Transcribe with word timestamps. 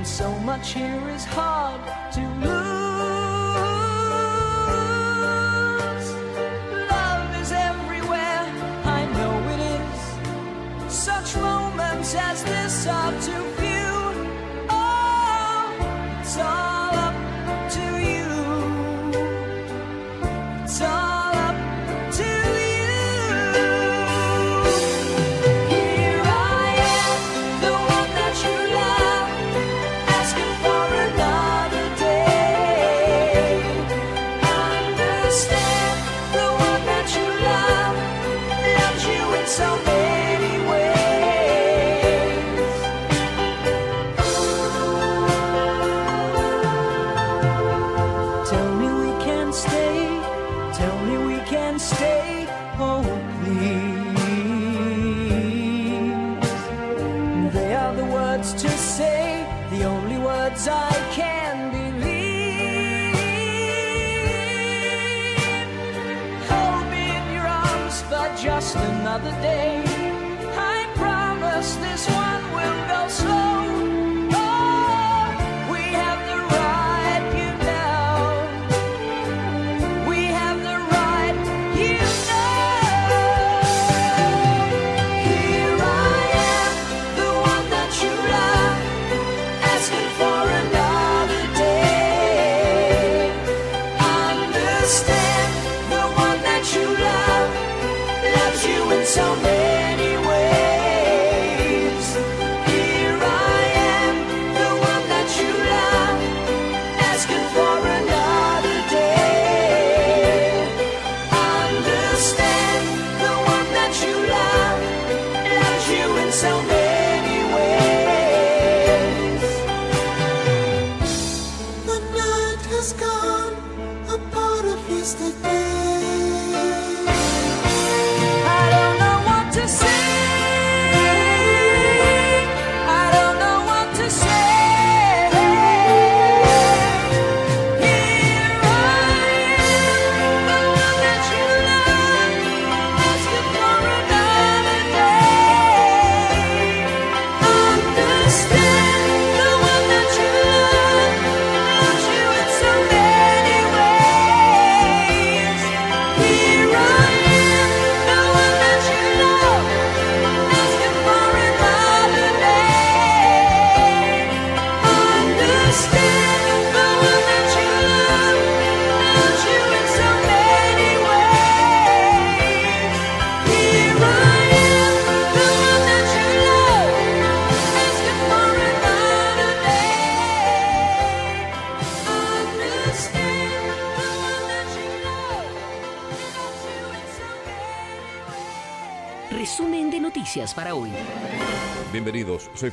when 0.00 0.06
so 0.06 0.32
much 0.38 0.72
here 0.72 1.08
is 1.10 1.26
hard 1.26 1.80
to 2.10 2.20
lose. 2.20 2.46
Love 6.90 7.40
is 7.42 7.52
everywhere, 7.52 8.46
I 8.98 9.00
know 9.16 9.34
it 9.54 9.60
is. 9.76 10.94
Such 10.94 11.36
moments 11.36 12.14
as 12.14 12.42
this. 12.44 12.59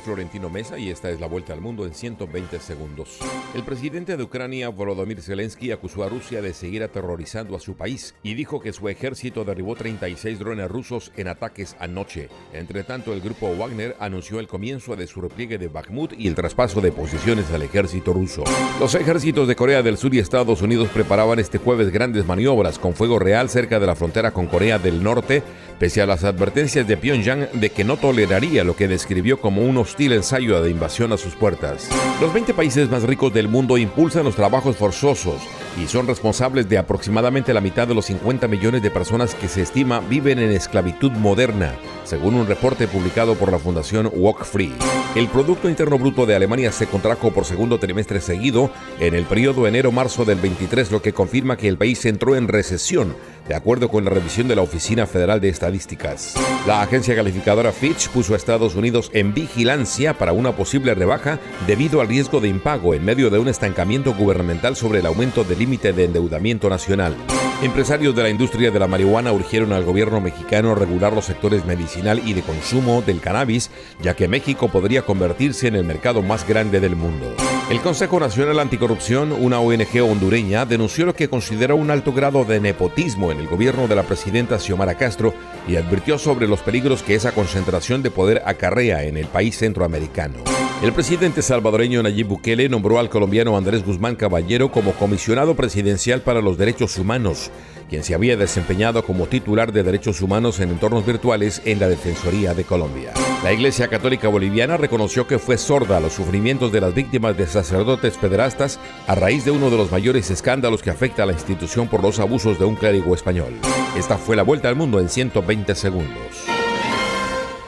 Soy 0.08 0.17
Florentino 0.28 0.50
Mesa 0.50 0.78
y 0.78 0.90
esta 0.90 1.10
es 1.10 1.20
la 1.20 1.26
vuelta 1.26 1.52
al 1.52 1.60
mundo 1.60 1.84
en 1.84 1.92
120 1.94 2.60
segundos. 2.60 3.18
El 3.54 3.62
presidente 3.62 4.16
de 4.16 4.22
Ucrania, 4.22 4.68
Volodymyr 4.68 5.22
Zelensky, 5.22 5.72
acusó 5.72 6.04
a 6.04 6.08
Rusia 6.08 6.42
de 6.42 6.54
seguir 6.54 6.82
aterrorizando 6.82 7.56
a 7.56 7.60
su 7.60 7.76
país 7.76 8.14
y 8.22 8.34
dijo 8.34 8.60
que 8.60 8.72
su 8.72 8.88
ejército 8.88 9.44
derribó 9.44 9.74
36 9.74 10.38
drones 10.38 10.68
rusos 10.68 11.12
en 11.16 11.28
ataques 11.28 11.76
anoche. 11.80 12.28
Entre 12.52 12.84
tanto, 12.84 13.12
el 13.12 13.20
grupo 13.20 13.54
Wagner 13.56 13.96
anunció 14.00 14.38
el 14.38 14.48
comienzo 14.48 14.96
de 14.96 15.06
su 15.06 15.20
repliegue 15.20 15.58
de 15.58 15.68
Bakhmut 15.68 16.12
y 16.18 16.28
el 16.28 16.34
traspaso 16.34 16.80
de 16.80 16.92
posiciones 16.92 17.50
al 17.50 17.62
ejército 17.62 18.12
ruso. 18.12 18.44
Los 18.80 18.94
ejércitos 18.94 19.48
de 19.48 19.56
Corea 19.56 19.82
del 19.82 19.96
Sur 19.96 20.14
y 20.14 20.18
Estados 20.18 20.60
Unidos 20.62 20.88
preparaban 20.92 21.38
este 21.38 21.58
jueves 21.58 21.90
grandes 21.90 22.26
maniobras 22.26 22.78
con 22.78 22.94
fuego 22.94 23.18
real 23.18 23.48
cerca 23.48 23.80
de 23.80 23.86
la 23.86 23.96
frontera 23.96 24.32
con 24.32 24.46
Corea 24.46 24.78
del 24.78 25.02
Norte, 25.02 25.42
pese 25.78 26.02
a 26.02 26.06
las 26.06 26.24
advertencias 26.24 26.86
de 26.86 26.96
Pyongyang 26.96 27.48
de 27.54 27.70
que 27.70 27.84
no 27.84 27.96
toleraría 27.96 28.64
lo 28.64 28.76
que 28.76 28.88
describió 28.88 29.08
escribió 29.08 29.40
como 29.40 29.62
un 29.62 29.78
hostil 29.78 30.12
ensayo 30.18 30.60
de 30.62 30.70
invasión 30.70 31.12
a 31.12 31.16
sus 31.16 31.34
puertas. 31.34 31.88
Los 32.20 32.32
20 32.34 32.52
países 32.52 32.90
más 32.90 33.02
ricos 33.02 33.32
del 33.32 33.48
mundo 33.48 33.78
impulsan 33.78 34.24
los 34.24 34.36
trabajos 34.36 34.76
forzosos 34.76 35.40
y 35.82 35.86
son 35.86 36.06
responsables 36.06 36.68
de 36.68 36.78
aproximadamente 36.78 37.54
la 37.54 37.60
mitad 37.60 37.88
de 37.88 37.94
los 37.94 38.06
50 38.06 38.48
millones 38.48 38.82
de 38.82 38.90
personas 38.90 39.34
que 39.34 39.48
se 39.48 39.62
estima 39.62 40.00
viven 40.00 40.38
en 40.38 40.50
esclavitud 40.50 41.12
moderna, 41.12 41.74
según 42.04 42.34
un 42.34 42.46
reporte 42.46 42.86
publicado 42.88 43.34
por 43.36 43.50
la 43.50 43.58
Fundación 43.58 44.10
Walk 44.12 44.44
Free. 44.44 44.74
El 45.14 45.28
Producto 45.28 45.68
Interno 45.68 45.98
Bruto 45.98 46.26
de 46.26 46.34
Alemania 46.34 46.70
se 46.70 46.86
contrajo 46.86 47.32
por 47.32 47.44
segundo 47.44 47.78
trimestre 47.78 48.20
seguido 48.20 48.70
en 49.00 49.14
el 49.14 49.24
periodo 49.24 49.66
enero-marzo 49.66 50.24
del 50.24 50.38
23, 50.38 50.90
lo 50.92 51.00
que 51.00 51.12
confirma 51.12 51.56
que 51.56 51.68
el 51.68 51.78
país 51.78 52.04
entró 52.04 52.36
en 52.36 52.48
recesión 52.48 53.16
de 53.48 53.54
acuerdo 53.54 53.88
con 53.88 54.04
la 54.04 54.10
revisión 54.10 54.46
de 54.46 54.54
la 54.54 54.62
Oficina 54.62 55.06
Federal 55.06 55.40
de 55.40 55.48
Estadísticas. 55.48 56.34
La 56.66 56.82
agencia 56.82 57.16
calificadora 57.16 57.72
Fitch 57.72 58.08
puso 58.10 58.34
a 58.34 58.36
Estados 58.36 58.74
Unidos 58.74 59.10
en 59.14 59.32
vigilancia 59.32 60.14
para 60.16 60.32
una 60.32 60.52
posible 60.52 60.94
rebaja 60.94 61.40
debido 61.66 62.00
al 62.00 62.08
riesgo 62.08 62.40
de 62.40 62.48
impago 62.48 62.94
en 62.94 63.04
medio 63.04 63.30
de 63.30 63.38
un 63.38 63.48
estancamiento 63.48 64.14
gubernamental 64.14 64.76
sobre 64.76 65.00
el 65.00 65.06
aumento 65.06 65.44
del 65.44 65.58
límite 65.58 65.94
de 65.94 66.04
endeudamiento 66.04 66.68
nacional. 66.68 67.16
Empresarios 67.62 68.14
de 68.14 68.22
la 68.22 68.30
industria 68.30 68.70
de 68.70 68.78
la 68.78 68.86
marihuana 68.86 69.32
urgieron 69.32 69.72
al 69.72 69.84
gobierno 69.84 70.20
mexicano 70.20 70.74
regular 70.74 71.12
los 71.12 71.24
sectores 71.24 71.64
medicinal 71.64 72.20
y 72.24 72.34
de 72.34 72.42
consumo 72.42 73.02
del 73.02 73.20
cannabis, 73.20 73.70
ya 74.00 74.14
que 74.14 74.28
México 74.28 74.68
podría 74.68 75.02
convertirse 75.02 75.66
en 75.66 75.74
el 75.74 75.84
mercado 75.84 76.22
más 76.22 76.46
grande 76.46 76.80
del 76.80 76.94
mundo. 76.94 77.34
El 77.70 77.82
Consejo 77.82 78.18
Nacional 78.18 78.60
Anticorrupción, 78.60 79.30
una 79.30 79.60
ONG 79.60 80.02
hondureña, 80.02 80.64
denunció 80.64 81.04
lo 81.04 81.14
que 81.14 81.28
considera 81.28 81.74
un 81.74 81.90
alto 81.90 82.14
grado 82.14 82.46
de 82.46 82.60
nepotismo 82.60 83.30
en 83.30 83.40
el 83.40 83.46
gobierno 83.46 83.86
de 83.86 83.94
la 83.94 84.04
presidenta 84.04 84.58
Xiomara 84.58 84.94
Castro 84.94 85.34
y 85.68 85.76
advirtió 85.76 86.16
sobre 86.16 86.48
los 86.48 86.62
peligros 86.62 87.02
que 87.02 87.14
esa 87.14 87.32
concentración 87.32 88.02
de 88.02 88.10
poder 88.10 88.40
acarrea 88.46 89.04
en 89.04 89.18
el 89.18 89.26
país 89.26 89.58
centroamericano. 89.58 90.38
El 90.82 90.94
presidente 90.94 91.42
salvadoreño 91.42 92.02
Nayib 92.02 92.28
Bukele 92.28 92.70
nombró 92.70 92.98
al 92.98 93.10
colombiano 93.10 93.54
Andrés 93.54 93.84
Guzmán 93.84 94.16
Caballero 94.16 94.72
como 94.72 94.92
comisionado 94.92 95.54
presidencial 95.54 96.22
para 96.22 96.40
los 96.40 96.56
derechos 96.56 96.96
humanos, 96.96 97.50
quien 97.88 98.04
se 98.04 98.14
había 98.14 98.36
desempeñado 98.36 99.04
como 99.04 99.26
titular 99.26 99.72
de 99.72 99.82
derechos 99.82 100.20
humanos 100.20 100.60
en 100.60 100.70
entornos 100.70 101.04
virtuales 101.04 101.62
en 101.64 101.80
la 101.80 101.88
Defensoría 101.88 102.54
de 102.54 102.64
Colombia. 102.64 103.12
La 103.42 103.52
Iglesia 103.52 103.88
Católica 103.88 104.28
Boliviana 104.28 104.76
reconoció 104.76 105.26
que 105.26 105.38
fue 105.38 105.58
sorda 105.58 105.96
a 105.96 106.00
los 106.00 106.12
sufrimientos 106.12 106.72
de 106.72 106.80
las 106.80 106.94
víctimas 106.94 107.36
de 107.36 107.46
sacerdotes 107.46 108.16
pederastas 108.16 108.78
a 109.06 109.14
raíz 109.14 109.44
de 109.44 109.50
uno 109.50 109.70
de 109.70 109.76
los 109.76 109.90
mayores 109.90 110.30
escándalos 110.30 110.82
que 110.82 110.90
afecta 110.90 111.22
a 111.22 111.26
la 111.26 111.32
institución 111.32 111.88
por 111.88 112.02
los 112.02 112.18
abusos 112.20 112.58
de 112.58 112.64
un 112.64 112.74
clérigo 112.74 113.14
español. 113.14 113.54
Esta 113.96 114.18
fue 114.18 114.36
la 114.36 114.42
vuelta 114.42 114.68
al 114.68 114.76
mundo 114.76 115.00
en 115.00 115.08
120 115.08 115.74
segundos. 115.74 116.46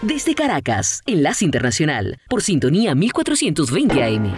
Desde 0.02 0.34
Caracas, 0.34 1.02
Enlace 1.06 1.44
Internacional, 1.44 2.18
por 2.28 2.42
sintonía 2.42 2.94
1420 2.94 4.02
AM. 4.02 4.32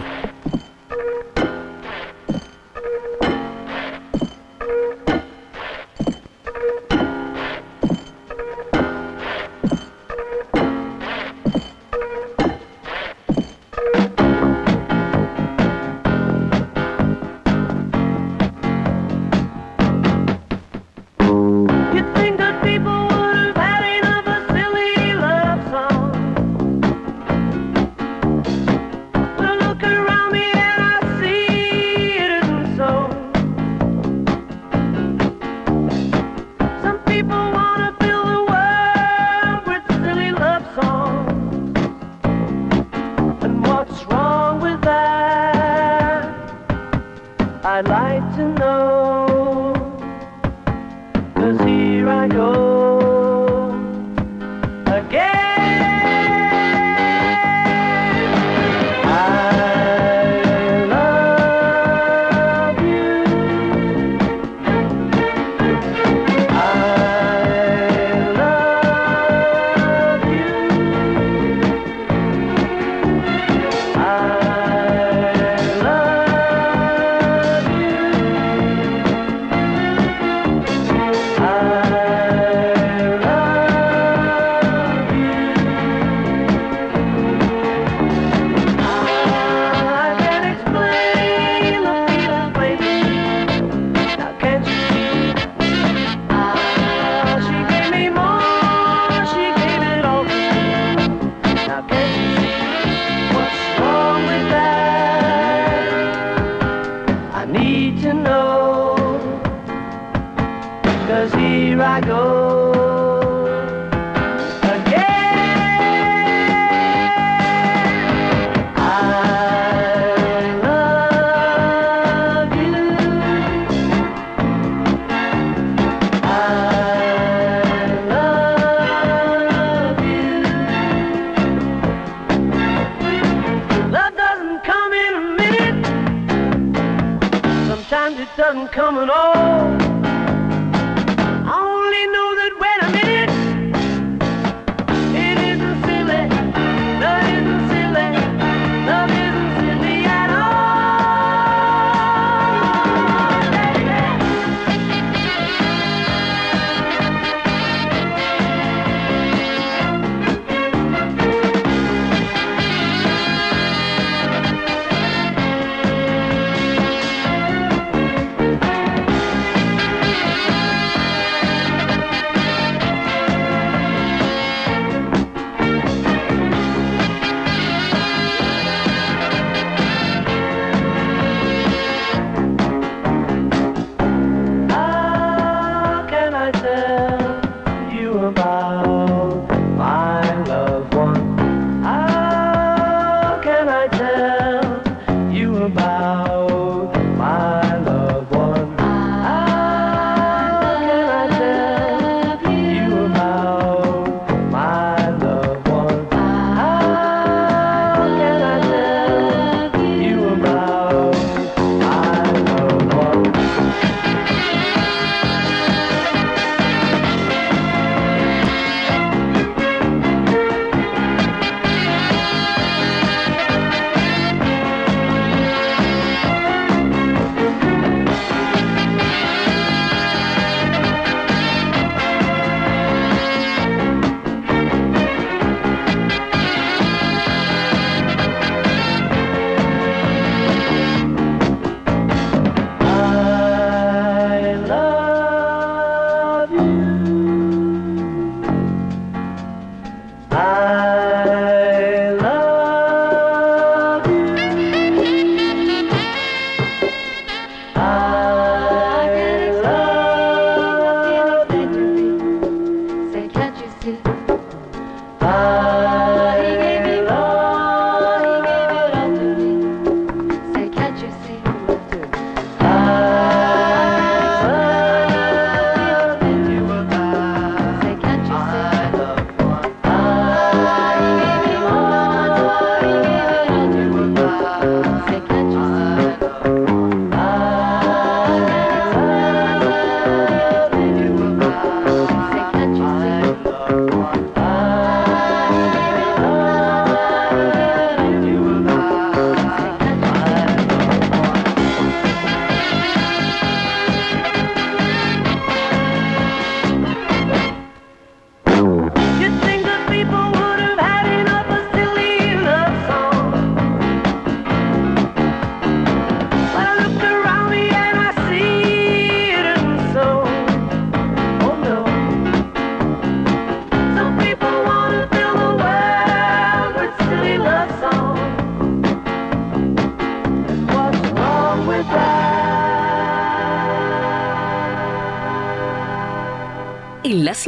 It 138.23 138.37
doesn't 138.37 138.69
come 138.69 138.97
at 138.99 139.09
all. 139.09 139.92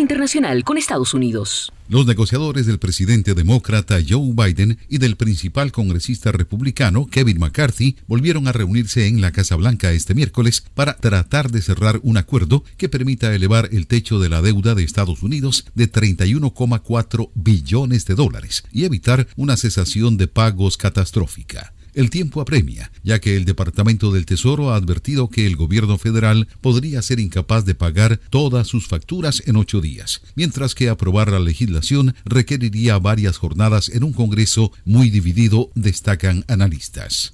Internacional 0.01 0.63
con 0.63 0.77
Estados 0.77 1.13
Unidos. 1.13 1.71
Los 1.87 2.07
negociadores 2.07 2.65
del 2.65 2.79
presidente 2.79 3.35
demócrata 3.35 3.99
Joe 4.07 4.33
Biden 4.33 4.79
y 4.89 4.97
del 4.97 5.17
principal 5.17 5.71
congresista 5.71 6.31
republicano 6.31 7.05
Kevin 7.05 7.37
McCarthy 7.39 7.95
volvieron 8.07 8.47
a 8.47 8.51
reunirse 8.51 9.05
en 9.05 9.21
la 9.21 9.31
Casa 9.31 9.55
Blanca 9.55 9.91
este 9.91 10.15
miércoles 10.15 10.65
para 10.73 10.97
tratar 10.97 11.51
de 11.51 11.61
cerrar 11.61 11.99
un 12.01 12.17
acuerdo 12.17 12.63
que 12.77 12.89
permita 12.89 13.35
elevar 13.35 13.69
el 13.71 13.85
techo 13.85 14.19
de 14.19 14.29
la 14.29 14.41
deuda 14.41 14.73
de 14.73 14.83
Estados 14.83 15.21
Unidos 15.21 15.67
de 15.75 15.91
31,4 15.91 17.29
billones 17.35 18.05
de 18.05 18.15
dólares 18.15 18.63
y 18.71 18.85
evitar 18.85 19.27
una 19.35 19.55
cesación 19.55 20.17
de 20.17 20.27
pagos 20.27 20.77
catastrófica. 20.77 21.74
El 21.95 22.09
tiempo 22.09 22.41
apremia, 22.41 22.91
ya 23.03 23.19
que 23.21 23.37
el 23.37 23.45
Departamento 23.45 24.11
del 24.11 24.25
Tesoro 24.25 24.71
ha 24.71 24.75
advertido 24.75 25.29
que 25.29 25.47
el 25.47 25.55
gobierno 25.55 25.97
federal 25.97 26.49
podría 26.59 27.01
ser 27.01 27.21
incapaz 27.21 27.63
de 27.63 27.73
pagar 27.73 28.19
todas 28.29 28.67
sus 28.67 28.87
facturas 28.87 29.41
en 29.45 29.55
ocho 29.55 29.79
días, 29.79 30.21
mientras 30.35 30.75
que 30.75 30.89
aprobar 30.89 31.31
la 31.31 31.39
legislación 31.39 32.13
requeriría 32.25 32.99
varias 32.99 33.37
jornadas 33.37 33.87
en 33.87 34.03
un 34.03 34.11
Congreso 34.11 34.73
muy 34.83 35.09
dividido, 35.09 35.71
destacan 35.73 36.43
analistas. 36.49 37.31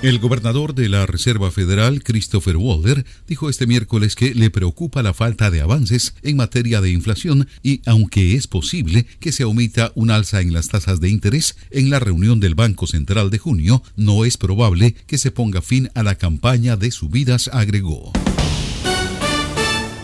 El 0.00 0.20
gobernador 0.20 0.76
de 0.76 0.88
la 0.88 1.06
Reserva 1.06 1.50
Federal, 1.50 2.04
Christopher 2.04 2.56
Walder, 2.56 3.04
dijo 3.26 3.50
este 3.50 3.66
miércoles 3.66 4.14
que 4.14 4.32
le 4.32 4.48
preocupa 4.48 5.02
la 5.02 5.12
falta 5.12 5.50
de 5.50 5.60
avances 5.60 6.14
en 6.22 6.36
materia 6.36 6.80
de 6.80 6.90
inflación 6.90 7.48
y, 7.64 7.80
aunque 7.84 8.36
es 8.36 8.46
posible 8.46 9.06
que 9.18 9.32
se 9.32 9.42
omita 9.42 9.90
un 9.96 10.12
alza 10.12 10.40
en 10.40 10.52
las 10.52 10.68
tasas 10.68 11.00
de 11.00 11.08
interés 11.08 11.56
en 11.72 11.90
la 11.90 11.98
reunión 11.98 12.38
del 12.38 12.54
Banco 12.54 12.86
Central 12.86 13.30
de 13.30 13.38
junio, 13.38 13.82
no 13.96 14.24
es 14.24 14.36
probable 14.36 14.94
que 15.08 15.18
se 15.18 15.32
ponga 15.32 15.62
fin 15.62 15.90
a 15.96 16.04
la 16.04 16.14
campaña 16.14 16.76
de 16.76 16.92
subidas, 16.92 17.50
agregó. 17.52 18.12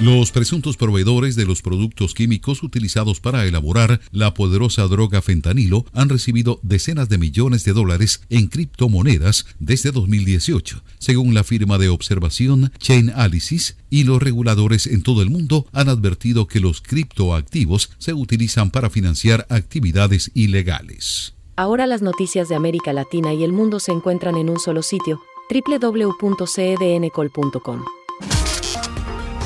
Los 0.01 0.33
presuntos 0.33 0.77
proveedores 0.77 1.37
de 1.37 1.47
los 1.47 1.63
productos 1.63 2.15
químicos 2.15 2.65
utilizados 2.65 3.21
para 3.21 3.47
elaborar 3.47 4.01
la 4.11 4.35
poderosa 4.35 4.89
droga 4.89 5.23
fentanilo 5.23 5.85
han 5.93 6.09
recibido 6.09 6.59
decenas 6.65 7.09
de 7.09 7.17
millones 7.17 7.65
de 7.65 7.75
dólares 7.75 8.23
en 8.29 8.49
criptomonedas 8.49 9.47
desde 9.61 9.93
2018, 9.93 10.83
según 10.99 11.33
la 11.33 11.45
firma 11.45 11.79
de 11.79 11.91
observación 11.91 12.73
Chainalysis, 12.79 13.77
y 13.89 14.03
los 14.03 14.21
reguladores 14.21 14.89
en 14.89 15.05
todo 15.05 15.23
el 15.23 15.31
mundo 15.31 15.69
han 15.71 15.89
advertido 15.89 16.49
que 16.49 16.59
los 16.59 16.81
criptoactivos 16.81 17.93
se 17.99 18.15
utilizan 18.15 18.73
para 18.73 18.91
financiar 18.91 19.47
actividades 19.49 20.33
ilegales. 20.35 21.35
Ahora 21.55 21.87
las 21.87 22.03
noticias 22.03 22.49
de 22.49 22.57
América 22.57 22.93
Latina 22.93 23.33
y 23.33 23.45
el 23.45 23.53
mundo 23.53 23.79
se 23.79 23.93
encuentran 23.93 24.37
en 24.39 24.51
un 24.51 24.59
solo 24.59 24.83
sitio, 24.83 25.21
www.cedncol.com. 25.49 27.85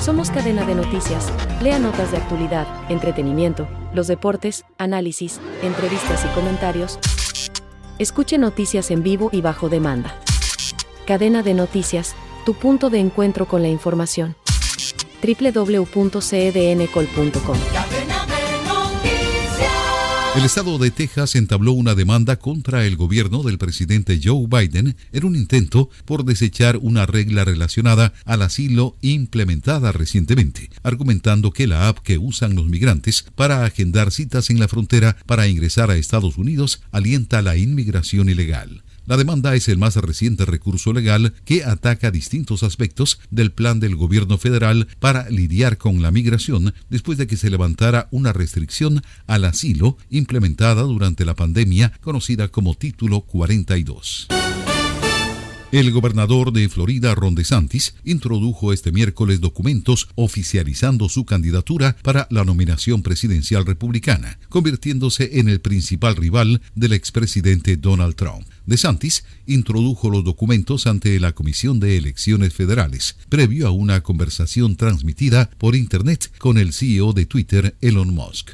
Somos 0.09 0.31
cadena 0.31 0.65
de 0.65 0.75
noticias. 0.75 1.31
Lea 1.63 1.79
notas 1.79 2.13
de 2.13 2.17
actualidad, 2.17 2.67
entretenimiento, 2.89 3.69
los 3.93 4.07
deportes, 4.07 4.65
análisis, 4.79 5.39
entrevistas 5.63 6.25
y 6.25 6.29
comentarios. 6.29 6.99
Escuche 7.99 8.39
noticias 8.39 8.91
en 8.91 9.03
vivo 9.03 9.29
y 9.33 9.43
bajo 9.43 9.69
demanda. 9.69 10.19
Cadena 11.07 11.43
de 11.43 11.53
noticias, 11.53 12.17
tu 12.47 12.55
punto 12.55 12.89
de 12.89 13.01
encuentro 13.01 13.47
con 13.47 13.61
la 13.61 13.69
información. 13.69 14.35
www.cedncol.com. 15.23 17.88
El 20.39 20.45
estado 20.45 20.79
de 20.79 20.93
Texas 20.93 21.35
entabló 21.35 21.73
una 21.73 21.97
demanda 21.97 22.37
contra 22.37 22.87
el 22.87 22.95
gobierno 22.95 23.43
del 23.43 23.59
presidente 23.59 24.21
Joe 24.23 24.47
Biden 24.47 24.97
en 25.11 25.25
un 25.25 25.35
intento 25.35 25.91
por 26.05 26.25
desechar 26.25 26.77
una 26.77 27.07
regla 27.07 27.45
relacionada 27.45 28.13
al 28.25 28.43
asilo 28.43 28.97
implementada 29.01 29.91
recientemente, 29.91 30.71
argumentando 30.85 31.51
que 31.51 31.67
la 31.67 31.89
app 31.89 31.99
que 32.05 32.19
usan 32.19 32.55
los 32.55 32.67
migrantes 32.67 33.27
para 33.35 33.65
agendar 33.65 34.13
citas 34.13 34.49
en 34.51 34.61
la 34.61 34.69
frontera 34.69 35.17
para 35.27 35.49
ingresar 35.49 35.91
a 35.91 35.97
Estados 35.97 36.39
Unidos 36.39 36.83
alienta 36.93 37.43
la 37.43 37.57
inmigración 37.57 38.29
ilegal. 38.29 38.85
La 39.09 39.17
demanda 39.17 39.55
es 39.55 39.69
el 39.69 39.79
más 39.79 39.97
reciente 39.97 40.45
recurso 40.45 40.93
legal 40.93 41.33
que 41.47 41.65
ataca 41.65 42.11
distintos 42.11 42.63
aspectos 42.63 43.19
del 43.31 43.53
plan 43.53 43.81
del 43.81 43.97
gobierno 43.97 44.37
federal 44.37 44.87
para 45.01 45.31
lidiar 45.31 45.79
con 45.79 46.03
la 46.03 46.11
migración 46.11 46.75
después 46.91 47.17
de 47.17 47.27
que 47.27 47.39
se 47.39 47.49
levantara 47.49 48.09
una 48.11 48.35
restricción 48.35 49.03
al 49.27 49.47
asilo 49.47 49.97
implementada 50.11 50.83
durante 50.83 51.25
la 51.25 51.35
pandemia 51.35 51.91
conocida 52.03 52.49
como 52.49 52.75
Título 52.75 53.23
42. 53.23 54.29
El 55.73 55.91
gobernador 55.91 56.53
de 56.53 56.69
Florida, 56.69 57.15
Ron 57.15 57.35
DeSantis, 57.35 57.95
introdujo 58.05 58.75
este 58.75 58.93
miércoles 58.93 59.41
documentos 59.41 60.09
oficializando 60.17 61.09
su 61.09 61.25
candidatura 61.25 61.97
para 62.03 62.27
la 62.31 62.45
nominación 62.45 63.03
presidencial 63.03 63.65
republicana, 63.65 64.39
convirtiéndose 64.51 65.41
en 65.41 65.49
el 65.49 65.61
principal 65.61 66.17
rival 66.17 66.61
del 66.75 66.93
expresidente 66.93 67.79
Donald 67.79 68.15
Trump. 68.15 68.47
DeSantis 68.69 69.25
introdujo 69.47 70.11
los 70.11 70.25
documentos 70.25 70.87
ante 70.87 71.19
la 71.21 71.33
Comisión 71.33 71.81
de 71.81 71.97
Elecciones 71.97 72.53
Federales, 72.53 73.17
previo 73.31 73.67
a 73.67 73.71
una 73.71 74.03
conversación 74.03 74.77
transmitida 74.77 75.49
por 75.57 75.75
Internet 75.75 76.31
con 76.37 76.59
el 76.59 76.75
CEO 76.75 77.15
de 77.15 77.25
Twitter, 77.25 77.75
Elon 77.81 78.15
Musk. 78.15 78.51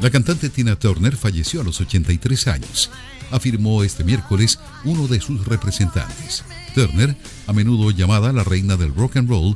La 0.00 0.10
cantante 0.10 0.48
Tina 0.48 0.78
Turner 0.78 1.16
falleció 1.16 1.60
a 1.60 1.64
los 1.64 1.80
83 1.80 2.46
años, 2.46 2.90
afirmó 3.32 3.82
este 3.82 4.04
miércoles 4.04 4.60
uno 4.84 5.08
de 5.08 5.20
sus 5.20 5.44
representantes. 5.44 6.44
Turner, 6.72 7.16
a 7.48 7.52
menudo 7.52 7.90
llamada 7.90 8.32
la 8.32 8.44
reina 8.44 8.76
del 8.76 8.94
rock 8.94 9.16
and 9.16 9.28
roll, 9.28 9.54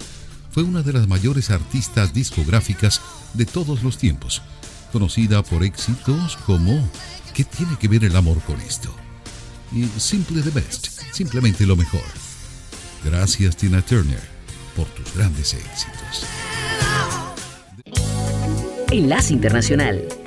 fue 0.50 0.64
una 0.64 0.83
de 0.83 0.95
las 0.95 1.07
mayores 1.07 1.50
artistas 1.50 2.12
discográficas 2.12 3.00
de 3.35 3.47
todos 3.47 3.85
los 3.85 3.99
tiempos, 3.99 4.43
conocida 4.93 5.45
por 5.45 5.62
éxitos 5.62 6.37
como 6.45 6.90
¿Qué 7.35 7.43
tiene 7.43 7.76
que 7.76 7.88
ver 7.88 8.05
el 8.05 8.14
amor 8.14 8.41
con 8.43 8.61
esto? 8.61 8.95
Y 9.73 9.87
Simple 9.99 10.41
the 10.41 10.50
Best, 10.50 10.87
simplemente 11.12 11.67
lo 11.67 11.75
mejor. 11.75 12.05
Gracias 13.05 13.57
Tina 13.57 13.83
Turner 13.83 14.23
por 14.76 14.87
tus 14.87 15.12
grandes 15.17 15.53
éxitos. 15.55 16.26
Enlace 18.93 19.33
Internacional. 19.33 20.24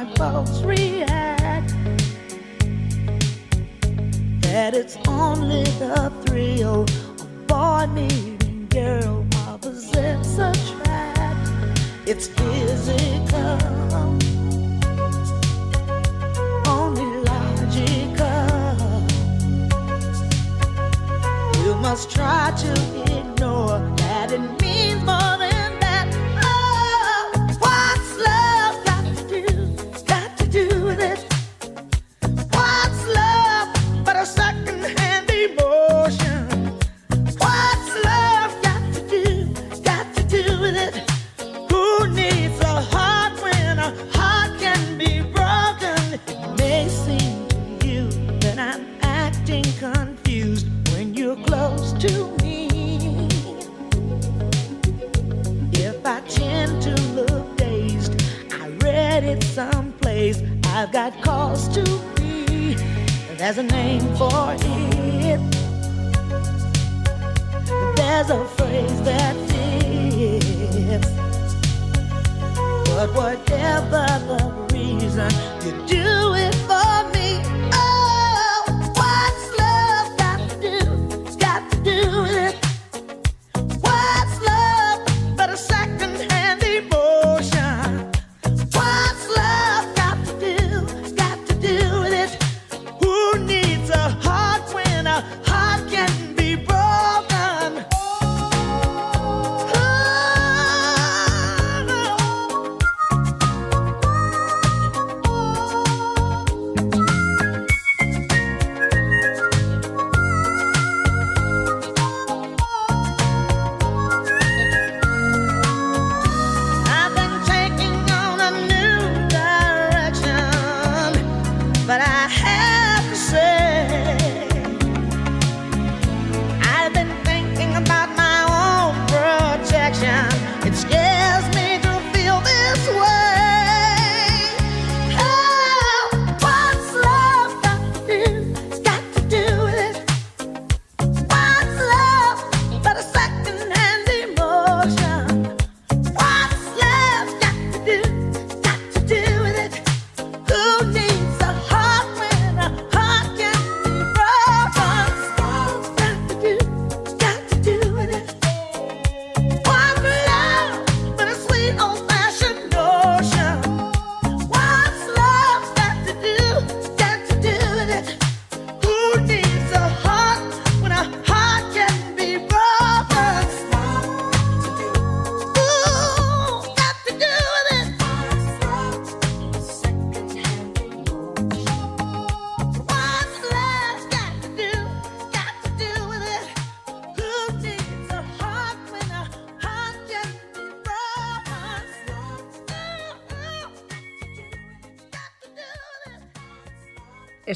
My 0.00 0.12
pulse 0.14 0.62
react. 0.62 1.74
That 4.40 4.74
it's 4.74 4.96
only 5.06 5.64
the 5.78 6.12
thrill 6.24 6.82
of 6.84 7.46
boy 7.46 7.86
meeting 7.92 8.66
girl 8.70 9.26
opposites 9.46 10.38
attract. 10.38 11.80
It's 12.06 12.28
physical, 12.28 12.69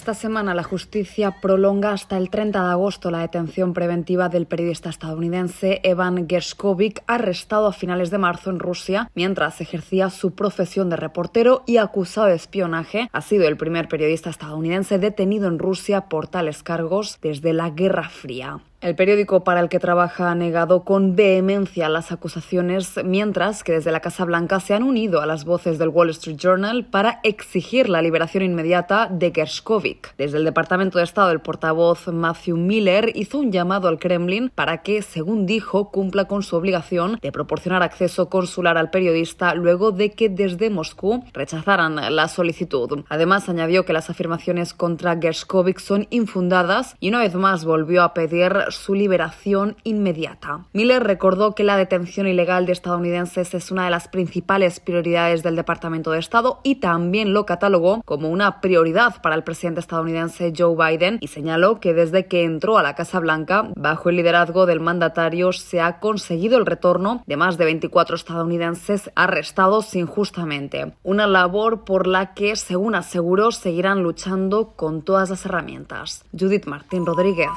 Esta 0.05 0.13
semana 0.13 0.55
la 0.55 0.63
justicia 0.63 1.41
prolonga 1.41 1.93
hasta 1.93 2.19
el 2.19 2.29
30 2.29 2.63
de 2.63 2.73
agosto 2.73 3.11
la 3.11 3.21
detención 3.21 3.73
preventiva 3.73 4.29
del 4.29 4.45
periodista 4.45 4.91
estadounidense 4.91 5.81
Evan 5.83 6.29
Gershkovich, 6.29 7.01
arrestado 7.07 7.69
a 7.69 7.73
finales 7.73 8.11
de 8.11 8.19
marzo 8.19 8.51
en 8.51 8.59
Rusia 8.59 9.11
mientras 9.15 9.63
ejercía 9.63 10.11
su 10.11 10.35
profesión 10.35 10.91
de 10.91 10.97
reportero 10.97 11.63
y 11.67 11.79
acusado 11.79 12.27
de 12.27 12.35
espionaje. 12.35 13.09
Ha 13.13 13.23
sido 13.23 13.49
el 13.49 13.57
primer 13.57 13.89
periodista 13.89 14.29
estadounidense 14.29 14.99
detenido 14.99 15.49
en 15.49 15.59
Rusia 15.59 16.03
por 16.03 16.29
tales 16.29 16.63
cargos 16.63 17.19
desde 17.23 17.55
la 17.55 17.71
Guerra 17.71 18.11
Fría. 18.11 18.61
El 18.85 18.97
periódico 18.97 19.45
para 19.45 19.61
el 19.61 19.71
que 19.71 19.79
trabaja 19.79 20.31
ha 20.31 20.35
negado 20.35 20.85
con 20.85 21.17
vehemencia 21.17 21.89
las 21.89 22.13
acusaciones, 22.13 23.01
mientras 23.03 23.65
que 23.65 23.73
desde 23.73 23.91
la 23.91 24.01
Casa 24.01 24.27
Blanca 24.27 24.61
se 24.61 24.75
han 24.75 24.83
unido 24.83 25.23
a 25.23 25.27
las 25.27 25.47
voces 25.47 25.79
del 25.79 25.89
Wall 25.89 26.11
Street 26.11 26.37
Journal 26.37 26.85
para 26.85 27.19
exigir 27.23 27.89
la 27.89 28.03
liberación 28.03 28.45
inmediata 28.45 29.09
de 29.11 29.33
Gershkovich. 29.35 30.15
Desde 30.19 30.37
el 30.37 30.45
Departamento 30.45 30.99
de 30.99 31.05
Estado, 31.05 31.31
el 31.31 31.41
portavoz 31.41 32.09
Matthew 32.09 32.59
Miller 32.59 33.11
hizo 33.15 33.39
un 33.39 33.53
llamado 33.53 33.89
al 33.89 33.99
Kremlin 33.99 34.53
para 34.55 34.83
que, 34.83 35.01
según 35.01 35.47
dijo, 35.47 35.91
cumpla 35.91 36.27
con 36.27 36.43
su 36.43 36.55
obligación 36.55 37.19
de 37.23 37.33
proporcionar 37.33 37.83
acceso 37.83 38.29
consular 38.29 38.77
al 38.77 38.91
periodista 38.91 39.55
luego 39.55 39.93
de 39.93 40.11
que 40.11 40.29
desde 40.29 40.69
Moscú 40.69 41.25
rechazaran 41.33 42.15
la 42.15 42.29
solicitud. 42.29 43.03
Además, 43.09 43.49
añadió 43.49 43.87
que 43.87 43.95
las 43.95 44.11
afirmaciones 44.11 44.75
contra 44.75 45.17
Gershkovich 45.19 45.79
son 45.79 46.07
infundadas 46.11 46.97
y 47.01 47.09
una 47.09 47.21
vez 47.21 47.35
más 47.35 47.65
volvió 47.65 48.03
a 48.03 48.13
pedir 48.13 48.74
su 48.75 48.95
liberación 48.95 49.77
inmediata. 49.85 50.67
Miller 50.73 51.03
recordó 51.03 51.55
que 51.55 51.65
la 51.65 51.77
detención 51.77 52.27
ilegal 52.27 52.67
de 52.67 52.73
estadounidenses 52.73 53.55
es 53.55 53.71
una 53.71 53.85
de 53.85 53.91
las 53.91 54.09
principales 54.09 54.81
prioridades 54.81 55.43
del 55.43 55.57
Departamento 55.57 56.11
de 56.11 56.19
Estado 56.19 56.61
y 56.63 56.77
también 56.77 57.33
lo 57.33 57.47
catalogó 57.47 58.03
como 58.05 58.29
una 58.29 58.61
prioridad 58.61 59.21
para 59.23 59.35
el 59.35 59.45
presidente 59.45 59.81
estadounidense 59.81 60.53
Joe 60.57 60.77
Biden 60.77 61.19
y 61.21 61.29
señaló 61.29 61.81
que 61.81 61.95
desde 61.95 62.27
que 62.27 62.45
entró 62.45 62.79
a 62.79 62.83
la 62.83 62.95
Casa 62.95 63.21
Blanca, 63.21 63.71
bajo 63.77 64.11
el 64.11 64.17
liderazgo 64.17 64.67
del 64.67 64.81
mandatario, 64.81 65.53
se 65.53 65.81
ha 65.81 66.01
conseguido 66.01 66.59
el 66.59 66.67
retorno 66.67 67.23
de 67.27 67.37
más 67.37 67.59
de 67.59 67.65
24 67.65 68.17
estadounidenses 68.17 69.11
arrestados 69.15 69.95
injustamente. 69.95 70.93
Una 71.03 71.27
labor 71.27 71.85
por 71.85 72.07
la 72.07 72.35
que, 72.35 72.57
según 72.57 72.95
aseguró, 72.95 73.53
seguirán 73.53 74.03
luchando 74.03 74.73
con 74.77 75.03
todas 75.03 75.31
las 75.31 75.45
herramientas. 75.47 76.25
Judith 76.33 76.67
Martín 76.67 77.07
Rodríguez. 77.07 77.49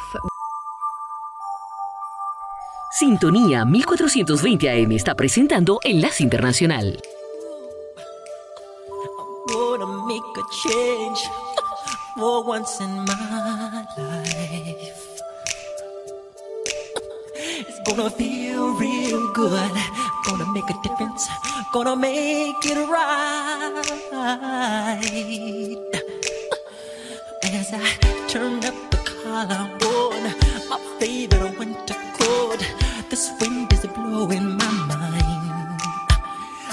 Sintonía 2.99 3.63
1420 3.63 4.71
AM 4.71 4.91
está 4.93 5.13
presentando 5.13 5.77
Enlace 5.83 6.23
Internacional. 6.23 6.99
gonna 17.85 18.09
feel 18.09 18.73
real 18.79 19.31
good. 19.35 19.71
Gonna 20.25 20.45
make 20.51 20.67
a 20.67 20.73
difference. 20.81 21.29
Gonna 21.71 21.95
make 21.95 22.65
it 22.65 22.79
right. 22.89 23.77
As 27.43 27.73
I 27.73 27.95
turn 28.27 28.65
up 28.65 28.73
the 28.89 28.97
collar 29.05 29.69
on 29.85 30.46
this 33.27 33.41
wind 33.41 33.73
is 33.73 33.85
blowing 33.87 34.57
my 34.57 34.71
mind. 34.87 35.81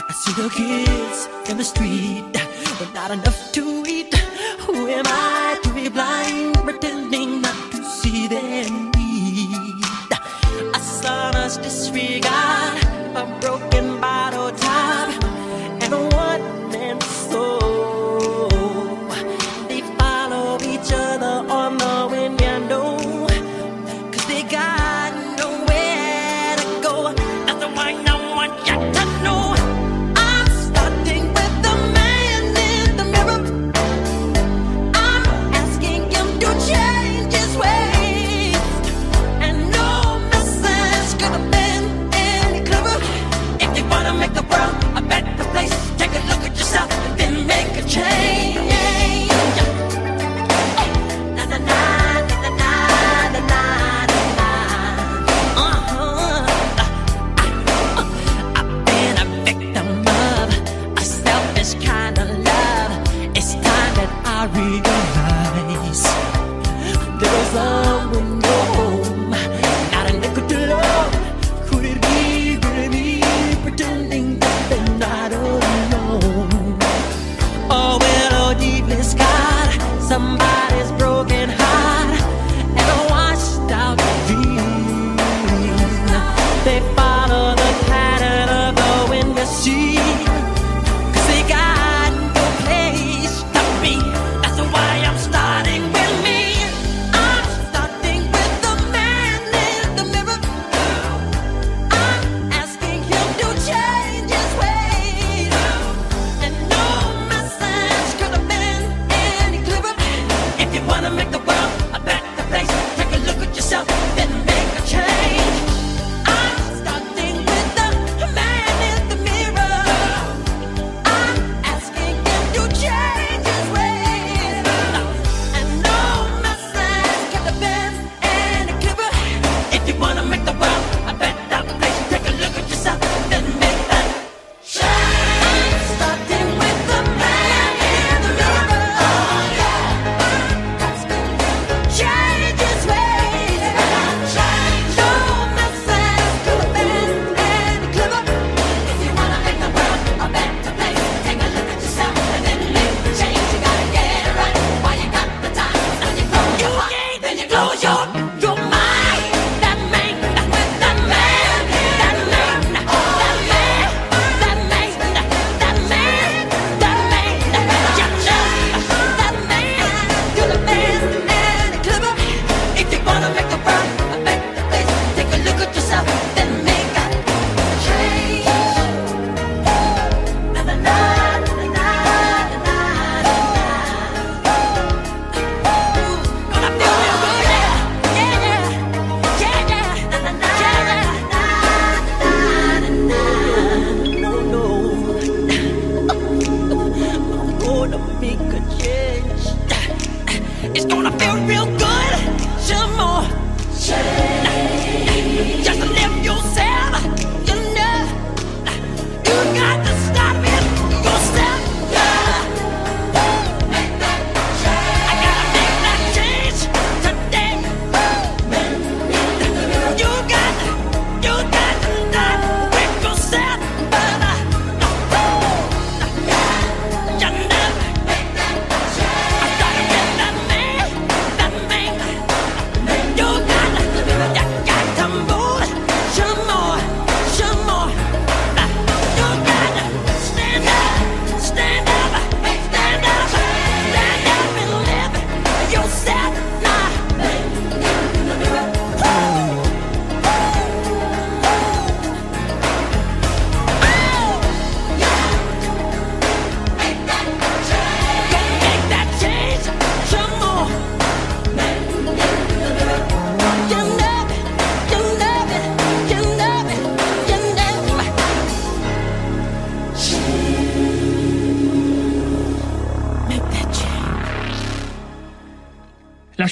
I 0.09 0.12
see 0.12 0.33
the 0.40 0.49
kids 0.51 1.29
in 1.51 1.57
the 1.57 1.64
street, 1.64 2.33
but 2.79 2.93
not 2.95 3.11
enough 3.11 3.53
to 3.53 3.85
eat. 3.87 4.14
Who 4.61 4.87
am 4.88 5.05
I 5.07 5.59
to 5.62 5.75
be 5.75 5.88
blind, 5.88 6.55
pretending 6.55 7.40
not 7.40 7.73
to 7.73 7.85
see 7.85 8.29
their 8.29 8.69
need? 8.71 9.83
A 10.75 10.81
son's 10.81 11.57
disregard, 11.59 12.79
a 13.17 13.25
broken 13.40 13.74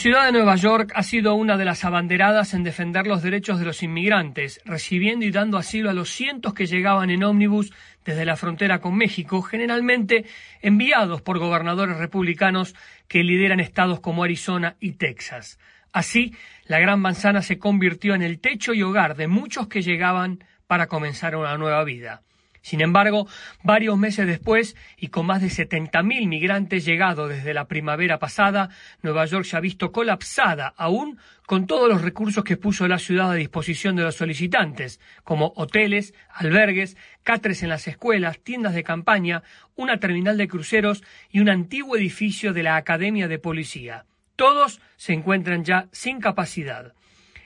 ciudad 0.03 0.27
de 0.27 0.33
Nueva 0.33 0.57
York 0.57 0.91
ha 0.97 1.05
sido 1.05 1.37
una 1.37 1.57
de 1.57 1.65
las 1.65 1.85
abanderadas 1.85 2.55
en 2.55 2.65
defender 2.65 3.07
los 3.07 3.23
derechos 3.23 3.61
de 3.61 3.65
los 3.65 3.85
inmigrantes, 3.85 4.61
recibiendo 4.65 5.25
y 5.25 5.31
dando 5.31 5.59
asilo 5.59 5.91
a 5.91 5.93
los 5.93 6.11
cientos 6.11 6.55
que 6.55 6.67
llegaban 6.67 7.11
en 7.11 7.23
ómnibus 7.23 7.73
desde 8.05 8.25
la 8.25 8.35
frontera 8.35 8.81
con 8.81 8.97
México, 8.97 9.43
generalmente 9.43 10.25
enviados 10.61 11.23
por 11.23 11.39
gobernadores 11.39 11.99
republicanos 11.99 12.75
que 13.07 13.23
lideran 13.23 13.61
estados 13.61 14.01
como 14.01 14.25
Arizona 14.25 14.75
y 14.81 14.95
Texas. 14.95 15.61
Así, 15.93 16.35
la 16.65 16.81
Gran 16.81 16.99
Manzana 16.99 17.41
se 17.41 17.61
convirtió 17.61 18.17
en 18.17 18.23
el 18.23 18.41
techo 18.41 18.75
y 18.75 18.83
hogar 18.83 19.15
de 19.15 19.29
muchos 19.29 19.69
que 19.69 19.83
llegaban 19.83 20.43
para 20.67 20.89
comenzar 20.89 21.37
una 21.37 21.57
nueva 21.57 21.85
vida. 21.85 22.23
Sin 22.63 22.81
embargo, 22.81 23.27
varios 23.65 23.99
meses 23.99 24.27
después, 24.27 24.77
y 24.97 25.09
con 25.09 25.27
más 25.27 25.43
de 25.43 25.49
70.000 25.49 26.29
migrantes 26.29 26.85
llegados 26.85 27.29
desde 27.29 27.55
la 27.55 27.67
primavera 27.67 28.21
pasada, 28.21 28.71
Nueva 29.03 29.27
York 29.27 29.45
se 29.45 29.57
ha 29.57 29.61
visto 29.61 29.91
colapsada, 29.91 30.73
aún 30.77 31.19
con 31.47 31.67
todos 31.67 31.89
los 31.89 32.03
recursos 32.03 32.45
que 32.45 32.57
puso 32.57 32.87
la 32.87 33.01
ciudad 33.01 33.33
a 33.33 33.35
disposición 33.35 33.97
de 33.97 34.05
los 34.05 34.15
solicitantes, 34.15 35.01
como 35.25 35.53
hoteles, 35.57 36.15
albergues, 36.31 36.97
catres 37.25 37.65
en 37.65 37.69
las 37.69 37.89
escuelas, 37.89 38.39
tiendas 38.39 38.75
de 38.75 38.85
campaña, 38.85 39.43
una 39.75 39.99
terminal 39.99 40.39
de 40.39 40.47
cruceros 40.49 41.03
y 41.31 41.41
un 41.41 41.51
antiguo 41.51 41.97
edificio 41.97 42.53
de 42.53 42.63
la 42.63 42.77
Academia 42.77 43.27
de 43.27 43.41
Policía. 43.41 44.07
Todos 44.37 44.81
se 44.97 45.13
encuentran 45.13 45.65
ya 45.65 45.89
sin 45.91 46.21
capacidad. 46.21 46.95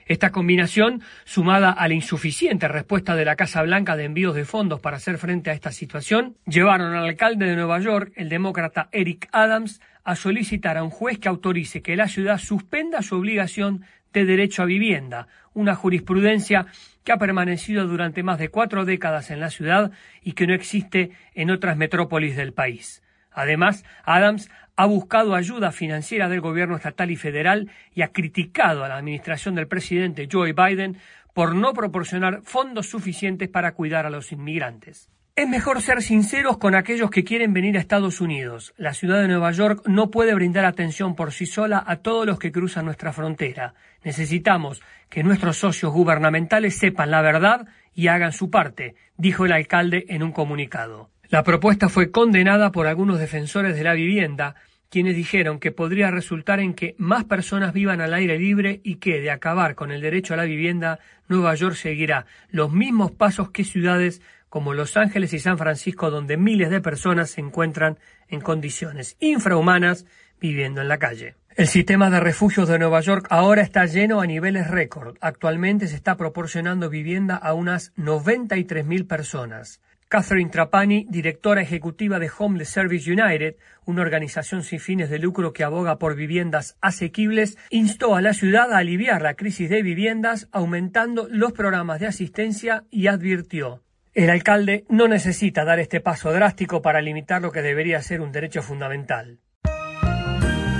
Esta 0.07 0.31
combinación, 0.31 1.01
sumada 1.25 1.69
a 1.71 1.87
la 1.87 1.93
insuficiente 1.93 2.69
respuesta 2.69 3.15
de 3.15 3.25
la 3.25 3.35
Casa 3.35 3.61
Blanca 3.61 3.97
de 3.97 4.05
envíos 4.05 4.35
de 4.35 4.45
fondos 4.45 4.79
para 4.79 4.97
hacer 4.97 5.17
frente 5.17 5.49
a 5.49 5.53
esta 5.53 5.71
situación, 5.71 6.37
llevaron 6.45 6.93
al 6.93 7.05
alcalde 7.05 7.45
de 7.45 7.57
Nueva 7.57 7.79
York, 7.79 8.13
el 8.15 8.29
demócrata 8.29 8.87
Eric 8.93 9.27
Adams, 9.33 9.81
a 10.05 10.15
solicitar 10.15 10.77
a 10.77 10.83
un 10.83 10.91
juez 10.91 11.19
que 11.19 11.27
autorice 11.27 11.81
que 11.81 11.97
la 11.97 12.07
ciudad 12.07 12.37
suspenda 12.37 13.01
su 13.01 13.17
obligación 13.17 13.83
de 14.13 14.23
derecho 14.23 14.63
a 14.63 14.65
vivienda, 14.65 15.27
una 15.53 15.75
jurisprudencia 15.75 16.67
que 17.03 17.11
ha 17.11 17.17
permanecido 17.17 17.85
durante 17.85 18.23
más 18.23 18.39
de 18.39 18.47
cuatro 18.47 18.85
décadas 18.85 19.29
en 19.29 19.41
la 19.41 19.49
ciudad 19.49 19.91
y 20.23 20.33
que 20.33 20.47
no 20.47 20.53
existe 20.53 21.11
en 21.35 21.51
otras 21.51 21.75
metrópolis 21.75 22.37
del 22.37 22.53
país. 22.53 23.03
Además, 23.31 23.83
Adams 24.03 24.49
ha 24.77 24.85
buscado 24.85 25.35
ayuda 25.35 25.71
financiera 25.71 26.29
del 26.29 26.39
gobierno 26.39 26.75
estatal 26.75 27.09
y 27.11 27.15
federal 27.15 27.69
y 27.93 28.03
ha 28.03 28.13
criticado 28.13 28.83
a 28.83 28.87
la 28.87 28.97
administración 28.97 29.55
del 29.55 29.67
presidente 29.67 30.29
Joe 30.31 30.53
Biden 30.53 30.97
por 31.33 31.55
no 31.55 31.73
proporcionar 31.73 32.41
fondos 32.43 32.87
suficientes 32.87 33.49
para 33.49 33.73
cuidar 33.73 34.05
a 34.05 34.09
los 34.11 34.31
inmigrantes. 34.31 35.09
Es 35.35 35.47
mejor 35.47 35.81
ser 35.81 36.01
sinceros 36.01 36.57
con 36.57 36.73
aquellos 36.73 37.11
que 37.11 37.23
quieren 37.23 37.53
venir 37.53 37.77
a 37.77 37.79
Estados 37.79 38.21
Unidos. 38.21 38.73
La 38.75 38.93
ciudad 38.93 39.21
de 39.21 39.27
Nueva 39.27 39.51
York 39.51 39.83
no 39.85 40.09
puede 40.09 40.33
brindar 40.33 40.65
atención 40.65 41.15
por 41.15 41.31
sí 41.31 41.45
sola 41.45 41.83
a 41.85 41.97
todos 41.97 42.25
los 42.25 42.39
que 42.39 42.51
cruzan 42.51 42.85
nuestra 42.85 43.13
frontera. 43.13 43.75
Necesitamos 44.03 44.81
que 45.09 45.23
nuestros 45.23 45.57
socios 45.57 45.93
gubernamentales 45.93 46.77
sepan 46.77 47.11
la 47.11 47.21
verdad 47.21 47.67
y 47.93 48.07
hagan 48.07 48.31
su 48.31 48.49
parte, 48.49 48.95
dijo 49.15 49.45
el 49.45 49.51
alcalde 49.51 50.05
en 50.09 50.23
un 50.23 50.31
comunicado. 50.31 51.11
La 51.29 51.43
propuesta 51.43 51.89
fue 51.89 52.09
condenada 52.09 52.71
por 52.71 52.87
algunos 52.87 53.19
defensores 53.19 53.75
de 53.75 53.83
la 53.83 53.93
vivienda, 53.93 54.55
quienes 54.89 55.15
dijeron 55.15 55.59
que 55.59 55.73
podría 55.73 56.09
resultar 56.09 56.61
en 56.61 56.73
que 56.73 56.95
más 56.97 57.25
personas 57.25 57.73
vivan 57.73 57.99
al 57.99 58.13
aire 58.13 58.39
libre 58.39 58.79
y 58.83 58.95
que, 58.95 59.19
de 59.19 59.29
acabar 59.29 59.75
con 59.75 59.91
el 59.91 59.99
derecho 59.99 60.33
a 60.33 60.37
la 60.37 60.45
vivienda, 60.45 60.99
Nueva 61.27 61.53
York 61.55 61.75
seguirá 61.75 62.25
los 62.49 62.71
mismos 62.71 63.11
pasos 63.11 63.51
que 63.51 63.65
ciudades 63.65 64.21
como 64.47 64.73
Los 64.73 64.95
Ángeles 64.95 65.33
y 65.33 65.39
San 65.39 65.57
Francisco, 65.57 66.09
donde 66.09 66.37
miles 66.37 66.69
de 66.69 66.79
personas 66.79 67.31
se 67.31 67.41
encuentran 67.41 67.99
en 68.29 68.39
condiciones 68.39 69.17
infrahumanas 69.19 70.05
viviendo 70.39 70.79
en 70.81 70.87
la 70.87 70.97
calle. 70.97 71.35
El 71.57 71.67
sistema 71.67 72.09
de 72.09 72.21
refugios 72.21 72.69
de 72.69 72.79
Nueva 72.79 73.01
York 73.01 73.27
ahora 73.29 73.63
está 73.63 73.85
lleno 73.85 74.21
a 74.21 74.27
niveles 74.27 74.67
récord. 74.67 75.17
Actualmente 75.19 75.87
se 75.87 75.95
está 75.95 76.15
proporcionando 76.15 76.89
vivienda 76.89 77.35
a 77.35 77.53
unas 77.53 77.93
93.000 77.95 79.07
personas. 79.07 79.81
Catherine 80.09 80.49
Trapani, 80.49 81.05
directora 81.09 81.61
ejecutiva 81.61 82.19
de 82.19 82.31
Homeless 82.37 82.69
Service 82.69 83.11
United, 83.11 83.55
una 83.85 84.01
organización 84.01 84.63
sin 84.63 84.79
fines 84.79 85.09
de 85.09 85.19
lucro 85.19 85.53
que 85.53 85.63
aboga 85.63 85.97
por 85.97 86.15
viviendas 86.15 86.77
asequibles, 86.81 87.57
instó 87.69 88.15
a 88.15 88.21
la 88.21 88.33
ciudad 88.33 88.71
a 88.73 88.77
aliviar 88.77 89.21
la 89.21 89.33
crisis 89.33 89.69
de 89.69 89.81
viviendas 89.81 90.47
aumentando 90.51 91.27
los 91.29 91.51
programas 91.51 91.99
de 91.99 92.07
asistencia 92.07 92.83
y 92.89 93.07
advirtió 93.07 93.83
el 94.17 94.31
alcalde 94.31 94.83
no 94.89 95.07
necesita 95.07 95.63
dar 95.63 95.79
este 95.79 96.01
paso 96.01 96.31
drástico 96.31 96.81
para 96.81 97.01
limitar 97.01 97.39
lo 97.39 97.51
que 97.51 97.61
debería 97.61 98.01
ser 98.01 98.19
un 98.19 98.31
derecho 98.31 98.63
fundamental. 98.63 99.37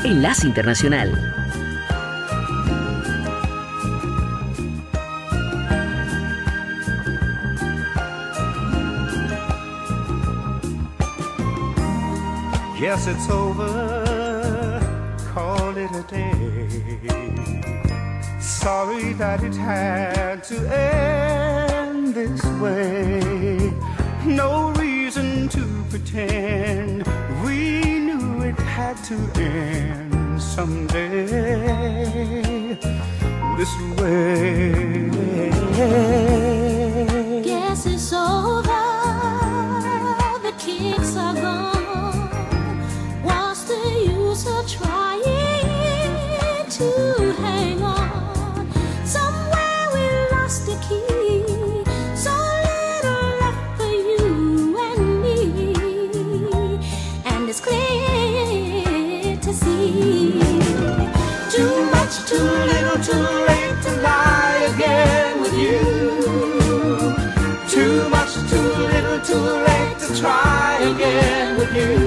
Enlace 0.04 0.48
Internacional. 0.48 1.12
Yes, 12.80 13.08
it's 13.08 13.28
over. 13.28 13.68
Call 15.34 15.76
it 15.76 15.90
a 15.96 16.04
day. 16.04 16.70
Sorry 18.40 19.13
that 19.13 19.44
it 19.44 19.56
had 19.56 20.44
to 20.44 20.58
end 20.72 22.13
this 22.13 22.44
way. 22.62 23.74
No 24.26 24.74
reason 24.74 25.50
to 25.50 25.84
pretend 25.90 27.04
we 27.44 27.82
knew 27.98 28.44
it 28.44 28.60
had 28.60 28.98
to 29.06 29.16
end 29.42 30.40
someday. 30.40 31.26
This 33.58 33.74
way. 34.00 35.08
With 71.58 71.76
you. 71.76 72.07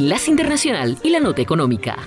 Enlace 0.00 0.30
Internacional 0.30 0.96
y 1.02 1.10
la 1.10 1.20
Nota 1.20 1.42
Económica. 1.42 1.98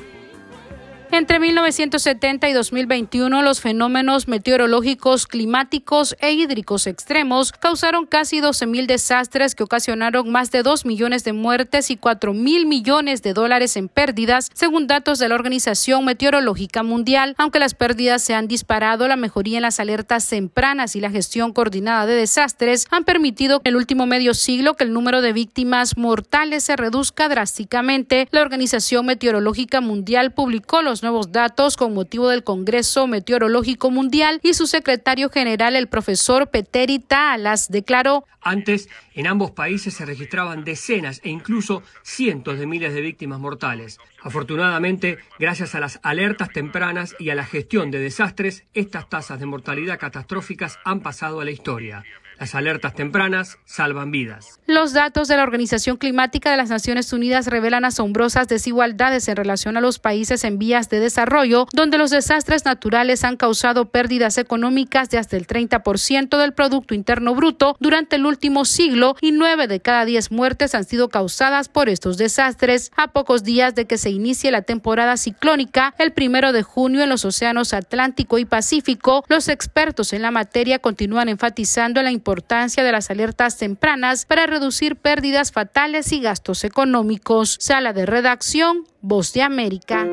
Entre 1.16 1.40
1970 1.40 2.50
y 2.50 2.54
2021, 2.54 3.44
los 3.44 3.62
fenómenos 3.62 4.28
meteorológicos, 4.28 5.28
climáticos 5.28 6.16
e 6.20 6.32
hídricos 6.32 6.88
extremos 6.88 7.52
causaron 7.52 8.08
casi 8.08 8.42
12.000 8.42 8.88
desastres 8.88 9.54
que 9.54 9.62
ocasionaron 9.62 10.32
más 10.32 10.50
de 10.50 10.64
2 10.64 10.88
millones 10.88 11.24
de 11.24 11.34
muertes 11.34 11.92
y 11.92 11.98
4 11.98 12.34
mil 12.34 12.66
millones 12.66 13.22
de 13.22 13.34
dólares 13.34 13.78
en 13.78 13.90
pérdidas, 13.90 14.50
según 14.56 14.88
datos 14.88 15.20
de 15.20 15.30
la 15.30 15.36
Organización 15.36 16.04
Meteorológica 16.04 16.82
Mundial. 16.82 17.36
Aunque 17.38 17.60
las 17.60 17.76
pérdidas 17.76 18.24
se 18.24 18.34
han 18.34 18.48
disparado, 18.48 19.08
la 19.08 19.16
mejoría 19.16 19.60
en 19.60 19.62
las 19.62 19.80
alertas 19.80 20.28
tempranas 20.28 20.96
y 20.96 21.00
la 21.00 21.12
gestión 21.12 21.54
coordinada 21.54 22.08
de 22.08 22.16
desastres 22.16 22.88
han 22.90 23.04
permitido 23.04 23.62
en 23.64 23.70
el 23.70 23.76
último 23.76 24.08
medio 24.08 24.34
siglo 24.34 24.74
que 24.74 24.86
el 24.86 24.94
número 24.94 25.22
de 25.22 25.32
víctimas 25.32 25.96
mortales 25.96 26.64
se 26.64 26.76
reduzca 26.76 27.30
drásticamente. 27.30 28.28
La 28.32 28.42
Organización 28.42 29.06
Meteorológica 29.06 29.80
Mundial 29.80 30.32
publicó 30.32 30.82
los 30.82 31.03
nuevos 31.04 31.32
datos 31.32 31.78
con 31.78 31.94
motivo 31.94 32.30
del 32.30 32.44
Congreso 32.44 33.06
Meteorológico 33.06 33.92
Mundial 33.92 34.40
y 34.42 34.54
su 34.54 34.66
secretario 34.66 35.30
general, 35.30 35.76
el 35.76 35.88
profesor 35.88 36.50
Peteri 36.50 36.98
Taalas, 36.98 37.70
declaró 37.70 38.26
Antes, 38.42 38.90
en 39.14 39.28
ambos 39.28 39.52
países 39.52 39.94
se 39.94 40.06
registraban 40.06 40.64
decenas 40.64 41.22
e 41.24 41.30
incluso 41.30 41.84
cientos 42.02 42.58
de 42.58 42.66
miles 42.66 42.94
de 42.94 43.02
víctimas 43.02 43.40
mortales. 43.40 44.00
Afortunadamente, 44.22 45.20
gracias 45.38 45.76
a 45.76 45.80
las 45.80 46.00
alertas 46.04 46.50
tempranas 46.50 47.16
y 47.20 47.30
a 47.30 47.36
la 47.36 47.46
gestión 47.46 47.92
de 47.92 48.00
desastres, 48.00 48.64
estas 48.74 49.10
tasas 49.10 49.40
de 49.40 49.46
mortalidad 49.46 50.00
catastróficas 50.00 50.80
han 50.84 51.02
pasado 51.02 51.42
a 51.42 51.46
la 51.46 51.52
historia. 51.52 52.04
Las 52.44 52.56
alertas 52.56 52.94
tempranas 52.94 53.58
salvan 53.64 54.12
vidas. 54.12 54.60
Los 54.68 54.92
datos 54.92 55.30
de 55.30 55.38
la 55.38 55.44
Organización 55.44 55.96
Climática 55.96 56.52
de 56.52 56.58
las 56.58 56.70
Naciones 56.70 57.14
Unidas 57.14 57.48
revelan 57.48 57.86
asombrosas 57.86 58.50
desigualdades 58.50 59.30
en 59.30 59.38
relación 59.38 59.78
a 59.78 59.82
los 59.82 59.98
países 59.98 60.44
en 60.44 60.60
vías 60.60 60.90
de 60.90 61.00
desarrollo, 61.00 61.68
donde 61.72 61.98
los 61.98 62.12
desastres 62.12 62.66
naturales 62.66 63.24
han 63.24 63.38
causado 63.38 63.92
pérdidas 63.92 64.38
económicas 64.38 65.10
de 65.10 65.20
hasta 65.20 65.38
el 65.38 65.48
30% 65.48 66.38
del 66.38 66.52
Producto 66.52 66.94
Interno 66.94 67.34
Bruto 67.34 67.78
durante 67.80 68.18
el 68.18 68.26
último 68.26 68.66
siglo 68.66 69.16
y 69.22 69.32
nueve 69.32 69.68
de 69.68 69.80
cada 69.80 70.04
diez 70.04 70.30
muertes 70.30 70.76
han 70.76 70.84
sido 70.84 71.08
causadas 71.08 71.70
por 71.70 71.88
estos 71.88 72.18
desastres. 72.18 72.92
A 72.98 73.14
pocos 73.14 73.46
días 73.46 73.74
de 73.74 73.86
que 73.86 73.98
se 73.98 74.10
inicie 74.10 74.52
la 74.52 74.64
temporada 74.64 75.16
ciclónica, 75.16 75.96
el 75.98 76.12
primero 76.12 76.52
de 76.52 76.64
junio 76.64 77.04
en 77.04 77.10
los 77.10 77.24
océanos 77.24 77.74
Atlántico 77.74 78.38
y 78.38 78.44
Pacífico, 78.44 79.24
los 79.30 79.48
expertos 79.48 80.12
en 80.12 80.22
la 80.22 80.32
materia 80.32 80.80
continúan 80.80 81.30
enfatizando 81.30 82.04
la 82.04 82.12
importancia 82.12 82.33
de 82.34 82.92
las 82.92 83.12
alertas 83.12 83.58
tempranas 83.58 84.26
para 84.26 84.48
reducir 84.48 84.96
pérdidas 84.96 85.52
fatales 85.52 86.12
y 86.12 86.20
gastos 86.20 86.64
económicos. 86.64 87.58
Sala 87.60 87.94
de 87.94 88.06
redacción, 88.06 88.86
Voz 89.02 89.34
de 89.34 89.44
América. 89.44 90.06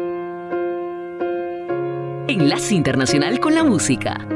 Enlace 2.28 2.74
Internacional 2.74 3.40
con 3.40 3.54
la 3.54 3.64
Música. 3.64 4.26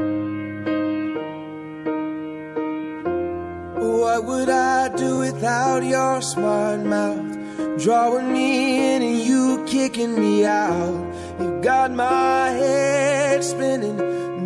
What 3.79 4.25
would 4.25 4.49
I 4.49 4.89
do 4.95 5.19
without 5.19 5.83
your 5.83 6.21
smart 6.21 6.83
mouth? 6.85 7.37
Drawing 7.77 8.31
me 8.31 8.95
in 8.95 9.03
and 9.03 9.19
you 9.19 9.63
kicking 9.65 10.19
me 10.19 10.45
out. 10.45 11.13
You 11.39 11.59
got 11.61 11.91
my 11.91 12.49
head 12.49 13.43
spinning, 13.43 13.97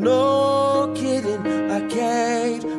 no 0.01 0.91
kidding. 0.95 1.71
I 1.71 1.81
can't. 1.87 2.78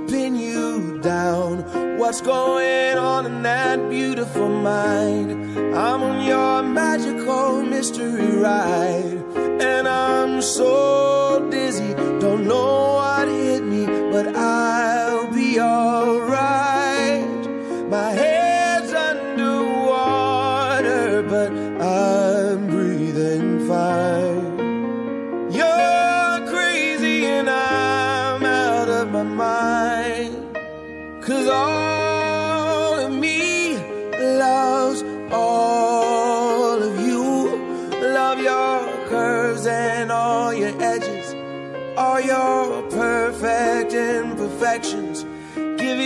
What's 2.10 2.22
going 2.22 2.98
on 2.98 3.24
in 3.24 3.42
that 3.42 3.88
beautiful 3.88 4.48
mind? 4.48 5.30
I'm 5.76 6.02
on 6.02 6.26
your 6.26 6.60
magical 6.60 7.62
mystery 7.62 8.36
ride. 8.36 9.22
And 9.62 9.86
I'm 9.86 10.42
so 10.42 11.48
dizzy, 11.52 11.94
don't 12.18 12.48
know 12.48 12.94
what 12.94 13.28
hit 13.28 13.62
me, 13.62 13.86
but 14.10 14.34
I'll 14.34 15.32
be 15.32 15.60
alright. 15.60 16.09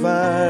divine. 0.00 0.49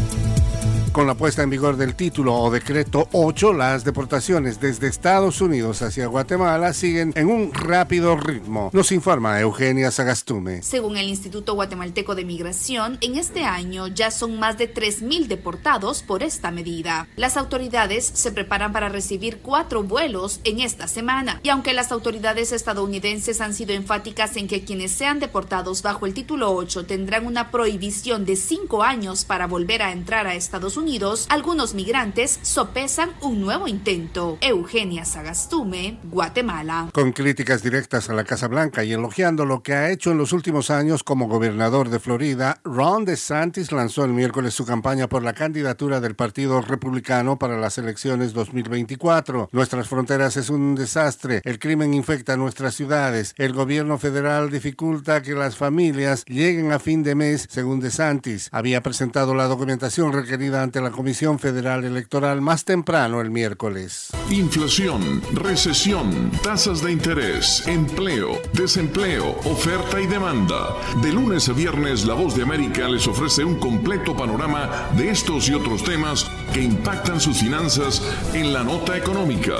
Con 0.91 1.07
la 1.07 1.15
puesta 1.15 1.41
en 1.41 1.49
vigor 1.49 1.77
del 1.77 1.95
título 1.95 2.35
o 2.35 2.51
decreto 2.51 3.07
8, 3.13 3.53
las 3.53 3.85
deportaciones 3.85 4.59
desde 4.59 4.89
Estados 4.89 5.39
Unidos 5.39 5.81
hacia 5.81 6.07
Guatemala 6.07 6.73
siguen 6.73 7.13
en 7.15 7.29
un 7.29 7.53
rápido 7.53 8.17
ritmo. 8.17 8.69
Nos 8.73 8.91
informa 8.91 9.39
Eugenia 9.39 9.89
Sagastume. 9.89 10.61
Según 10.63 10.97
el 10.97 11.07
Instituto 11.07 11.53
Guatemalteco 11.53 12.13
de 12.13 12.25
Migración, 12.25 12.97
en 12.99 13.15
este 13.15 13.45
año 13.45 13.87
ya 13.87 14.11
son 14.11 14.37
más 14.37 14.57
de 14.57 14.73
3.000 14.73 15.27
deportados 15.27 16.03
por 16.03 16.23
esta 16.23 16.51
medida. 16.51 17.07
Las 17.15 17.37
autoridades 17.37 18.03
se 18.05 18.33
preparan 18.33 18.73
para 18.73 18.89
recibir 18.89 19.39
cuatro 19.41 19.83
vuelos 19.83 20.41
en 20.43 20.59
esta 20.59 20.89
semana. 20.89 21.39
Y 21.41 21.49
aunque 21.49 21.71
las 21.71 21.93
autoridades 21.93 22.51
estadounidenses 22.51 23.39
han 23.39 23.53
sido 23.53 23.73
enfáticas 23.73 24.35
en 24.35 24.49
que 24.49 24.65
quienes 24.65 24.91
sean 24.91 25.21
deportados 25.21 25.83
bajo 25.83 26.05
el 26.05 26.13
título 26.13 26.53
8 26.53 26.85
tendrán 26.85 27.25
una 27.25 27.49
prohibición 27.49 28.25
de 28.25 28.35
cinco 28.35 28.83
años 28.83 29.23
para 29.23 29.47
volver 29.47 29.83
a 29.83 29.93
entrar 29.93 30.27
a 30.27 30.35
Estados 30.35 30.75
Unidos, 30.75 30.80
algunos 31.29 31.75
migrantes 31.75 32.39
sopesan 32.41 33.11
un 33.21 33.39
nuevo 33.39 33.67
intento. 33.67 34.39
Eugenia 34.41 35.05
Sagastume, 35.05 35.99
Guatemala. 36.03 36.89
Con 36.91 37.11
críticas 37.11 37.61
directas 37.61 38.09
a 38.09 38.13
la 38.13 38.23
Casa 38.23 38.47
Blanca 38.47 38.83
y 38.83 38.91
elogiando 38.91 39.45
lo 39.45 39.61
que 39.61 39.73
ha 39.73 39.91
hecho 39.91 40.11
en 40.11 40.17
los 40.17 40.33
últimos 40.33 40.71
años 40.71 41.03
como 41.03 41.27
gobernador 41.27 41.89
de 41.89 41.99
Florida, 41.99 42.59
Ron 42.63 43.05
DeSantis 43.05 43.71
lanzó 43.71 44.05
el 44.05 44.13
miércoles 44.13 44.55
su 44.55 44.65
campaña 44.65 45.07
por 45.07 45.21
la 45.21 45.33
candidatura 45.33 46.01
del 46.01 46.15
Partido 46.15 46.59
Republicano 46.61 47.37
para 47.37 47.59
las 47.59 47.77
elecciones 47.77 48.33
2024. 48.33 49.49
Nuestras 49.51 49.87
fronteras 49.87 50.35
es 50.35 50.49
un 50.49 50.73
desastre, 50.73 51.41
el 51.43 51.59
crimen 51.59 51.93
infecta 51.93 52.37
nuestras 52.37 52.73
ciudades, 52.73 53.35
el 53.37 53.53
gobierno 53.53 53.99
federal 53.99 54.49
dificulta 54.49 55.21
que 55.21 55.35
las 55.35 55.55
familias 55.55 56.25
lleguen 56.25 56.71
a 56.71 56.79
fin 56.79 57.03
de 57.03 57.13
mes, 57.13 57.45
según 57.51 57.79
DeSantis. 57.79 58.49
Había 58.51 58.81
presentado 58.81 59.35
la 59.35 59.45
documentación 59.45 60.11
requerida 60.11 60.63
ante 60.71 60.79
la 60.79 60.91
Comisión 60.91 61.37
Federal 61.37 61.83
Electoral 61.83 62.39
más 62.39 62.63
temprano 62.63 63.19
el 63.19 63.29
miércoles. 63.29 64.07
Inflación, 64.29 65.21
recesión, 65.33 66.31
tasas 66.43 66.81
de 66.81 66.93
interés, 66.93 67.67
empleo, 67.67 68.41
desempleo, 68.53 69.37
oferta 69.43 69.99
y 69.99 70.07
demanda. 70.07 70.73
De 71.01 71.11
lunes 71.11 71.49
a 71.49 71.51
viernes, 71.51 72.05
La 72.05 72.13
Voz 72.13 72.37
de 72.37 72.43
América 72.43 72.87
les 72.87 73.05
ofrece 73.05 73.43
un 73.43 73.59
completo 73.59 74.15
panorama 74.15 74.87
de 74.95 75.09
estos 75.09 75.49
y 75.49 75.55
otros 75.55 75.83
temas 75.83 76.31
que 76.53 76.61
impactan 76.61 77.19
sus 77.19 77.39
finanzas 77.39 78.01
en 78.33 78.53
la 78.53 78.63
nota 78.63 78.95
económica. 78.95 79.57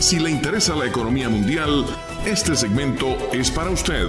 Si 0.00 0.18
le 0.18 0.30
interesa 0.30 0.74
la 0.74 0.86
economía 0.86 1.28
mundial, 1.28 1.86
este 2.26 2.56
segmento 2.56 3.16
es 3.32 3.48
para 3.52 3.70
usted. 3.70 4.08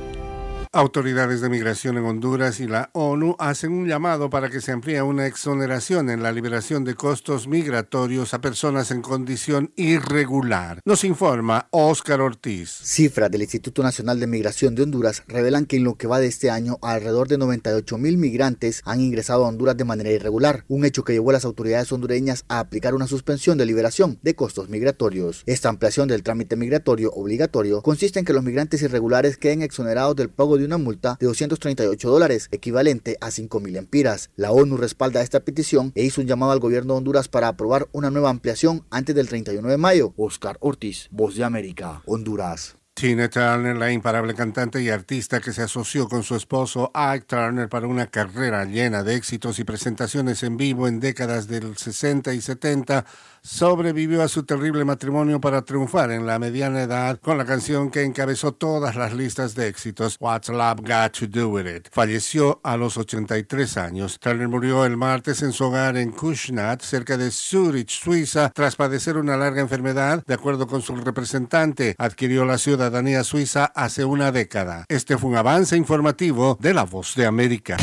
Autoridades 0.73 1.41
de 1.41 1.49
migración 1.49 1.97
en 1.97 2.05
Honduras 2.05 2.61
y 2.61 2.65
la 2.65 2.91
ONU 2.93 3.35
hacen 3.39 3.73
un 3.73 3.89
llamado 3.89 4.29
para 4.29 4.49
que 4.49 4.61
se 4.61 4.71
amplíe 4.71 5.01
una 5.01 5.27
exoneración 5.27 6.09
en 6.09 6.23
la 6.23 6.31
liberación 6.31 6.85
de 6.85 6.95
costos 6.95 7.45
migratorios 7.45 8.33
a 8.33 8.39
personas 8.39 8.89
en 8.91 9.01
condición 9.01 9.73
irregular. 9.75 10.79
Nos 10.85 11.03
informa 11.03 11.67
Óscar 11.71 12.21
Ortiz. 12.21 12.69
Cifras 12.69 13.29
del 13.29 13.41
Instituto 13.41 13.83
Nacional 13.83 14.21
de 14.21 14.27
Migración 14.27 14.73
de 14.73 14.83
Honduras 14.83 15.23
revelan 15.27 15.65
que 15.65 15.75
en 15.75 15.83
lo 15.83 15.95
que 15.95 16.07
va 16.07 16.21
de 16.21 16.27
este 16.27 16.49
año 16.49 16.77
alrededor 16.81 17.27
de 17.27 17.37
98 17.37 17.97
mil 17.97 18.17
migrantes 18.17 18.81
han 18.85 19.01
ingresado 19.01 19.43
a 19.43 19.49
Honduras 19.49 19.75
de 19.75 19.83
manera 19.83 20.11
irregular, 20.11 20.63
un 20.69 20.85
hecho 20.85 21.03
que 21.03 21.11
llevó 21.11 21.31
a 21.31 21.33
las 21.33 21.43
autoridades 21.43 21.91
hondureñas 21.91 22.45
a 22.47 22.59
aplicar 22.59 22.95
una 22.95 23.07
suspensión 23.07 23.57
de 23.57 23.65
liberación 23.65 24.19
de 24.21 24.35
costos 24.35 24.69
migratorios. 24.69 25.43
Esta 25.47 25.67
ampliación 25.67 26.07
del 26.07 26.23
trámite 26.23 26.55
migratorio 26.55 27.11
obligatorio 27.11 27.81
consiste 27.81 28.19
en 28.19 28.25
que 28.25 28.31
los 28.31 28.45
migrantes 28.45 28.81
irregulares 28.83 29.35
queden 29.35 29.63
exonerados 29.63 30.15
del 30.15 30.29
pago 30.29 30.55
de 30.55 30.60
una 30.65 30.77
multa 30.77 31.17
de 31.19 31.25
238 31.27 32.09
dólares, 32.09 32.47
equivalente 32.51 33.17
a 33.21 33.31
5 33.31 33.59
mil 33.59 33.75
empiras. 33.75 34.29
La 34.35 34.51
ONU 34.51 34.77
respalda 34.77 35.21
esta 35.21 35.41
petición 35.41 35.91
e 35.95 36.03
hizo 36.03 36.21
un 36.21 36.27
llamado 36.27 36.51
al 36.51 36.59
gobierno 36.59 36.93
de 36.93 36.97
Honduras 36.99 37.27
para 37.27 37.47
aprobar 37.47 37.87
una 37.91 38.09
nueva 38.09 38.29
ampliación 38.29 38.85
antes 38.89 39.15
del 39.15 39.27
31 39.27 39.67
de 39.67 39.77
mayo. 39.77 40.13
Oscar 40.17 40.57
Ortiz, 40.59 41.07
Voz 41.11 41.35
de 41.35 41.43
América, 41.43 42.01
Honduras. 42.05 42.75
Tina 42.93 43.29
Turner, 43.29 43.75
la 43.77 43.91
imparable 43.91 44.35
cantante 44.35 44.81
y 44.81 44.89
artista 44.89 45.39
que 45.39 45.53
se 45.53 45.63
asoció 45.63 46.07
con 46.07 46.23
su 46.23 46.35
esposo 46.35 46.91
Ike 46.93 47.25
Turner 47.25 47.67
para 47.67 47.87
una 47.87 48.07
carrera 48.07 48.65
llena 48.65 49.01
de 49.01 49.15
éxitos 49.15 49.57
y 49.59 49.63
presentaciones 49.63 50.43
en 50.43 50.57
vivo 50.57 50.87
en 50.87 50.99
décadas 50.99 51.47
del 51.47 51.77
60 51.77 52.33
y 52.33 52.41
70, 52.41 53.05
sobrevivió 53.41 54.21
a 54.21 54.27
su 54.27 54.43
terrible 54.43 54.85
matrimonio 54.85 55.41
para 55.41 55.63
triunfar 55.63 56.11
en 56.11 56.27
la 56.27 56.37
mediana 56.39 56.83
edad 56.83 57.19
con 57.19 57.37
la 57.37 57.45
canción 57.45 57.89
que 57.89 58.03
encabezó 58.03 58.53
todas 58.53 58.95
las 58.95 59.13
listas 59.13 59.55
de 59.55 59.67
éxitos, 59.67 60.17
What's 60.19 60.49
Love 60.49 60.81
Got 60.81 61.17
to 61.19 61.27
Do 61.27 61.49
With 61.49 61.67
It. 61.67 61.87
Falleció 61.91 62.59
a 62.63 62.77
los 62.77 62.97
83 62.97 63.77
años. 63.77 64.19
Turner 64.19 64.47
murió 64.47 64.85
el 64.85 64.97
martes 64.97 65.41
en 65.41 65.53
su 65.53 65.65
hogar 65.65 65.97
en 65.97 66.11
Kushnat, 66.11 66.81
cerca 66.81 67.17
de 67.17 67.31
Zurich, 67.31 67.89
Suiza, 67.89 68.51
tras 68.53 68.75
padecer 68.75 69.17
una 69.17 69.37
larga 69.37 69.61
enfermedad. 69.61 70.23
De 70.25 70.33
acuerdo 70.33 70.67
con 70.67 70.81
su 70.81 70.95
representante, 70.95 71.95
adquirió 71.97 72.45
la 72.45 72.57
ciudadanía 72.57 73.23
suiza 73.23 73.65
hace 73.75 74.05
una 74.05 74.31
década. 74.31 74.85
Este 74.87 75.17
fue 75.17 75.31
un 75.31 75.37
avance 75.37 75.75
informativo 75.75 76.57
de 76.61 76.73
La 76.73 76.83
Voz 76.83 77.15
de 77.15 77.25
América. 77.25 77.77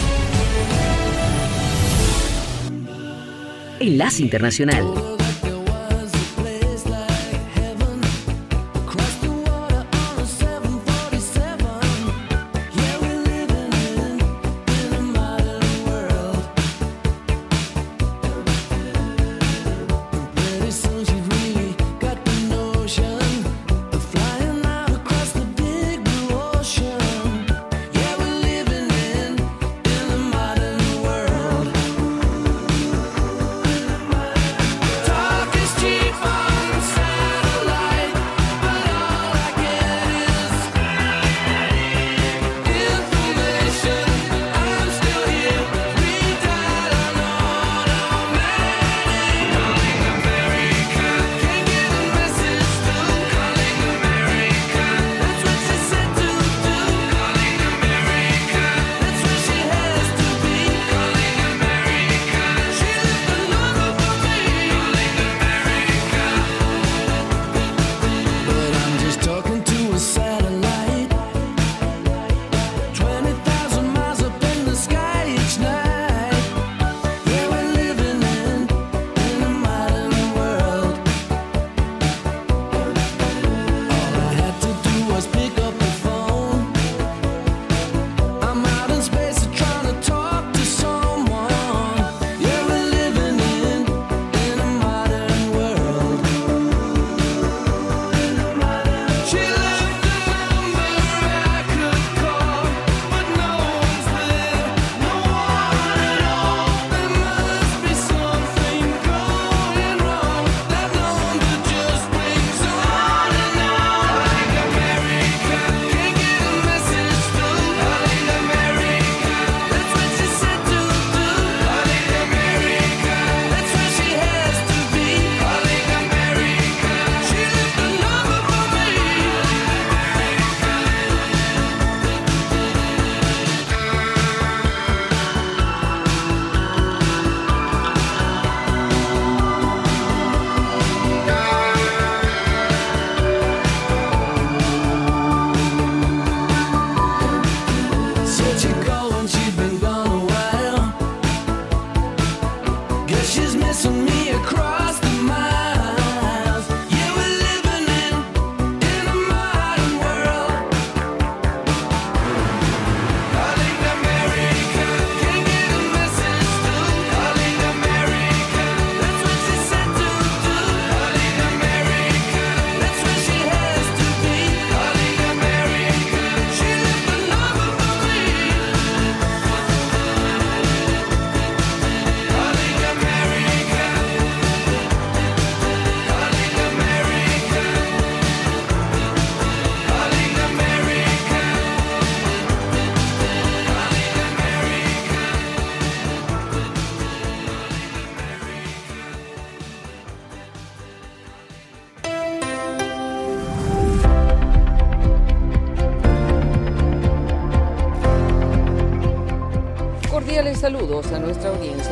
Enlace 3.80 4.22
Internacional. 4.22 5.17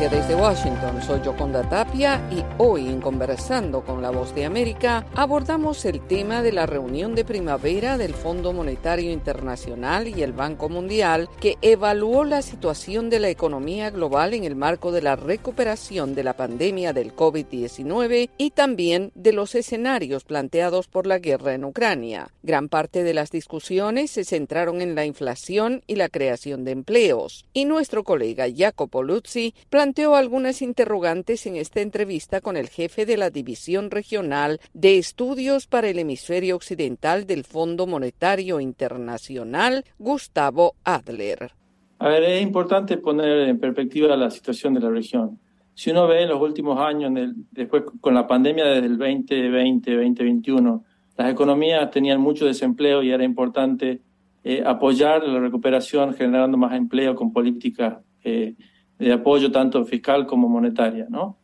Desde 0.05 0.35
Washington. 0.35 1.01
Soy 1.01 1.19
Yoconda 1.21 1.63
Tapia 1.63 2.21
y 2.29 2.43
hoy 2.59 2.87
en 2.87 3.01
Conversando 3.01 3.83
con 3.83 4.01
la 4.01 4.09
Voz 4.09 4.33
de 4.33 4.45
América 4.45 5.05
abordamos 5.15 5.85
el 5.85 6.01
tema 6.01 6.41
de 6.41 6.51
la 6.51 6.65
reunión 6.65 7.13
de 7.13 7.23
primavera 7.23 7.97
del 7.97 8.13
Fondo 8.13 8.51
Monetario 8.51 9.11
Internacional 9.11 10.07
y 10.07 10.23
el 10.23 10.33
Banco 10.33 10.67
Mundial 10.67 11.29
que 11.39 11.57
evaluó 11.61 12.23
la 12.23 12.41
situación 12.41 13.09
de 13.09 13.19
la 13.19 13.29
economía 13.29 13.91
global 13.91 14.33
en 14.33 14.43
el 14.43 14.55
marco 14.55 14.91
de 14.91 15.03
la 15.03 15.15
recuperación 15.15 16.15
de 16.15 16.23
la 16.23 16.33
pandemia 16.33 16.93
del 16.93 17.15
COVID-19 17.15 18.29
y 18.37 18.51
también 18.51 19.11
de 19.13 19.33
los 19.33 19.53
escenarios 19.53 20.23
planteados 20.23 20.87
por 20.87 21.05
la 21.05 21.19
guerra 21.19 21.53
en 21.53 21.63
Ucrania. 21.63 22.31
Gran 22.41 22.69
parte 22.69 23.03
de 23.03 23.13
las 23.13 23.29
discusiones 23.29 24.11
se 24.11 24.23
centraron 24.23 24.81
en 24.81 24.95
la 24.95 25.05
inflación 25.05 25.83
y 25.85 25.95
la 25.95 26.09
creación 26.09 26.63
de 26.63 26.71
empleos. 26.71 27.45
Y 27.53 27.65
nuestro 27.65 28.03
colega 28.03 28.45
Jacopo 28.55 29.03
Luzzi 29.03 29.53
planteó 29.69 30.15
algunas 30.15 30.61
interrogantes 30.61 31.45
en 31.45 31.55
esta 31.55 31.81
entrevista 31.81 32.41
con 32.47 32.55
el 32.55 32.69
jefe 32.69 33.05
de 33.05 33.17
la 33.17 33.29
División 33.29 33.91
Regional 33.91 34.61
de 34.73 34.97
Estudios 34.97 35.67
para 35.67 35.89
el 35.89 35.99
Hemisferio 35.99 36.55
Occidental 36.55 37.27
del 37.27 37.43
Fondo 37.43 37.85
Monetario 37.87 38.61
Internacional, 38.61 39.83
Gustavo 39.99 40.75
Adler. 40.85 41.51
A 41.99 42.07
ver, 42.07 42.23
es 42.23 42.41
importante 42.41 42.95
poner 42.99 43.49
en 43.49 43.59
perspectiva 43.59 44.15
la 44.15 44.31
situación 44.31 44.75
de 44.75 44.79
la 44.79 44.89
región. 44.89 45.37
Si 45.73 45.91
uno 45.91 46.07
ve 46.07 46.21
en 46.21 46.29
los 46.29 46.41
últimos 46.41 46.79
años, 46.79 47.11
después 47.51 47.83
con 47.99 48.13
la 48.13 48.25
pandemia 48.25 48.63
desde 48.63 48.85
el 48.85 48.97
2020, 48.97 49.95
2021, 49.97 50.85
las 51.17 51.29
economías 51.29 51.91
tenían 51.91 52.21
mucho 52.21 52.45
desempleo 52.45 53.03
y 53.03 53.11
era 53.11 53.25
importante 53.25 53.99
eh, 54.45 54.63
apoyar 54.65 55.21
la 55.27 55.41
recuperación 55.41 56.13
generando 56.13 56.57
más 56.57 56.73
empleo 56.77 57.13
con 57.13 57.33
políticas 57.33 57.97
eh, 58.23 58.55
de 58.97 59.11
apoyo 59.11 59.51
tanto 59.51 59.83
fiscal 59.83 60.25
como 60.25 60.47
monetaria, 60.47 61.07
¿no? 61.09 61.39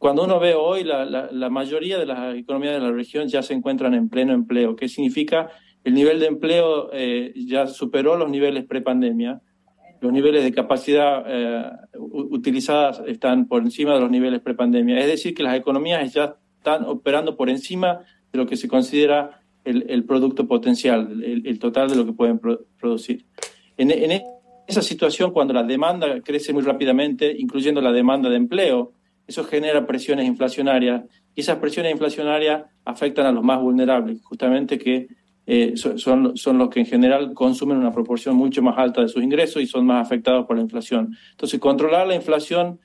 Cuando 0.00 0.24
uno 0.24 0.40
ve 0.40 0.54
hoy, 0.54 0.82
la, 0.82 1.04
la, 1.04 1.28
la, 1.30 1.50
mayoría 1.50 1.98
de 1.98 2.06
las 2.06 2.34
economías 2.34 2.72
de 2.72 2.80
la 2.80 2.90
región 2.90 3.28
ya 3.28 3.42
se 3.42 3.52
encuentran 3.52 3.92
en 3.92 4.08
pleno 4.08 4.32
empleo, 4.32 4.74
que 4.74 4.88
significa 4.88 5.50
el 5.84 5.92
nivel 5.92 6.20
de 6.20 6.26
empleo 6.26 6.88
eh, 6.90 7.34
ya 7.36 7.66
superó 7.66 8.16
los 8.16 8.30
niveles 8.30 8.64
prepandemia, 8.64 9.42
los 10.00 10.10
niveles 10.10 10.42
de 10.42 10.52
capacidad 10.52 11.22
eh, 11.26 11.70
utilizadas 11.98 13.02
están 13.06 13.46
por 13.46 13.60
encima 13.60 13.92
de 13.92 14.00
los 14.00 14.10
niveles 14.10 14.40
prepandemia. 14.40 14.98
Es 15.00 15.06
decir, 15.06 15.34
que 15.34 15.42
las 15.42 15.54
economías 15.54 16.14
ya 16.14 16.34
están 16.56 16.86
operando 16.86 17.36
por 17.36 17.50
encima 17.50 18.00
de 18.32 18.38
lo 18.38 18.46
que 18.46 18.56
se 18.56 18.68
considera 18.68 19.42
el, 19.66 19.84
el 19.86 20.04
producto 20.04 20.48
potencial, 20.48 21.22
el, 21.22 21.46
el, 21.46 21.58
total 21.58 21.90
de 21.90 21.96
lo 21.96 22.06
que 22.06 22.14
pueden 22.14 22.38
pro, 22.38 22.60
producir. 22.78 23.26
En, 23.76 23.90
en 23.90 24.22
esa 24.66 24.80
situación, 24.80 25.30
cuando 25.30 25.52
la 25.52 25.62
demanda 25.62 26.22
crece 26.22 26.54
muy 26.54 26.62
rápidamente, 26.62 27.36
incluyendo 27.38 27.82
la 27.82 27.92
demanda 27.92 28.30
de 28.30 28.36
empleo, 28.36 28.94
eso 29.26 29.44
genera 29.44 29.86
presiones 29.86 30.26
inflacionarias 30.26 31.02
y 31.34 31.40
esas 31.40 31.58
presiones 31.58 31.92
inflacionarias 31.92 32.64
afectan 32.84 33.26
a 33.26 33.32
los 33.32 33.44
más 33.44 33.60
vulnerables, 33.60 34.20
justamente 34.22 34.78
que 34.78 35.08
eh, 35.46 35.76
son, 35.76 36.36
son 36.36 36.58
los 36.58 36.68
que 36.68 36.80
en 36.80 36.86
general 36.86 37.34
consumen 37.34 37.76
una 37.76 37.92
proporción 37.92 38.36
mucho 38.36 38.62
más 38.62 38.78
alta 38.78 39.00
de 39.00 39.08
sus 39.08 39.22
ingresos 39.22 39.62
y 39.62 39.66
son 39.66 39.86
más 39.86 40.06
afectados 40.06 40.46
por 40.46 40.56
la 40.56 40.62
inflación. 40.62 41.16
Entonces, 41.32 41.58
controlar 41.58 42.06
la 42.06 42.14
inflación 42.14 42.78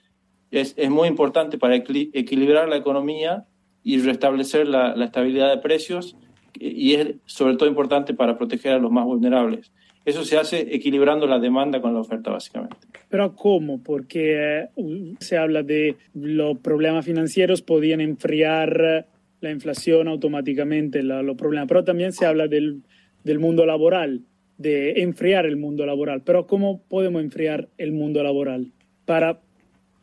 es, 0.52 0.74
es 0.78 0.90
muy 0.90 1.08
importante 1.08 1.58
para 1.58 1.76
equilibrar 1.76 2.68
la 2.70 2.78
economía 2.78 3.46
y 3.84 4.00
restablecer 4.00 4.68
la, 4.68 4.96
la 4.96 5.06
estabilidad 5.06 5.50
de 5.50 5.58
precios 5.58 6.16
y 6.60 6.94
es 6.94 7.16
sobre 7.26 7.56
todo 7.56 7.70
importante 7.70 8.14
para 8.14 8.38
proteger 8.38 8.74
a 8.74 8.80
los 8.80 8.92
más 8.92 9.06
vulnerables. 9.06 9.72
Eso 10.06 10.24
se 10.24 10.38
hace 10.38 10.76
equilibrando 10.76 11.26
la 11.26 11.40
demanda 11.40 11.82
con 11.82 11.94
la 11.94 12.00
oferta, 12.00 12.30
básicamente. 12.30 12.78
Pero 13.10 13.36
¿cómo? 13.36 13.82
Porque 13.82 14.68
uh, 14.76 15.16
se 15.20 15.38
habla 15.38 15.64
de 15.64 15.96
los 16.14 16.60
problemas 16.60 17.06
financieros 17.06 17.64
podían 17.64 18.02
enfriar 18.02 19.08
la 19.42 19.52
inflación 19.52 20.08
automáticamente, 20.08 21.02
la, 21.04 21.24
los 21.24 21.36
problemas, 21.36 21.68
pero 21.68 21.84
también 21.84 22.14
se 22.14 22.26
habla 22.26 22.48
del, 22.48 22.84
del 23.24 23.40
mundo 23.40 23.66
laboral, 23.66 24.22
de 24.58 25.02
enfriar 25.02 25.46
el 25.46 25.58
mundo 25.58 25.86
laboral. 25.86 26.22
Pero 26.24 26.46
¿cómo 26.46 26.82
podemos 26.84 27.22
enfriar 27.24 27.68
el 27.78 27.92
mundo 27.92 28.24
laboral 28.24 28.72
para 29.06 29.42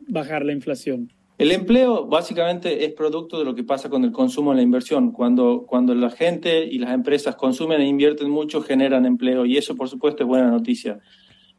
bajar 0.07 0.45
la 0.45 0.51
inflación? 0.51 1.11
El 1.37 1.51
empleo 1.51 2.05
básicamente 2.05 2.85
es 2.85 2.93
producto 2.93 3.39
de 3.39 3.45
lo 3.45 3.55
que 3.55 3.63
pasa 3.63 3.89
con 3.89 4.03
el 4.03 4.11
consumo 4.11 4.53
y 4.53 4.57
la 4.57 4.61
inversión. 4.61 5.11
Cuando, 5.11 5.65
cuando 5.67 5.95
la 5.95 6.11
gente 6.11 6.63
y 6.65 6.77
las 6.77 6.93
empresas 6.93 7.35
consumen 7.35 7.81
e 7.81 7.87
invierten 7.87 8.29
mucho, 8.29 8.61
generan 8.61 9.05
empleo 9.05 9.45
y 9.45 9.57
eso 9.57 9.75
por 9.75 9.89
supuesto 9.89 10.23
es 10.23 10.29
buena 10.29 10.51
noticia. 10.51 10.99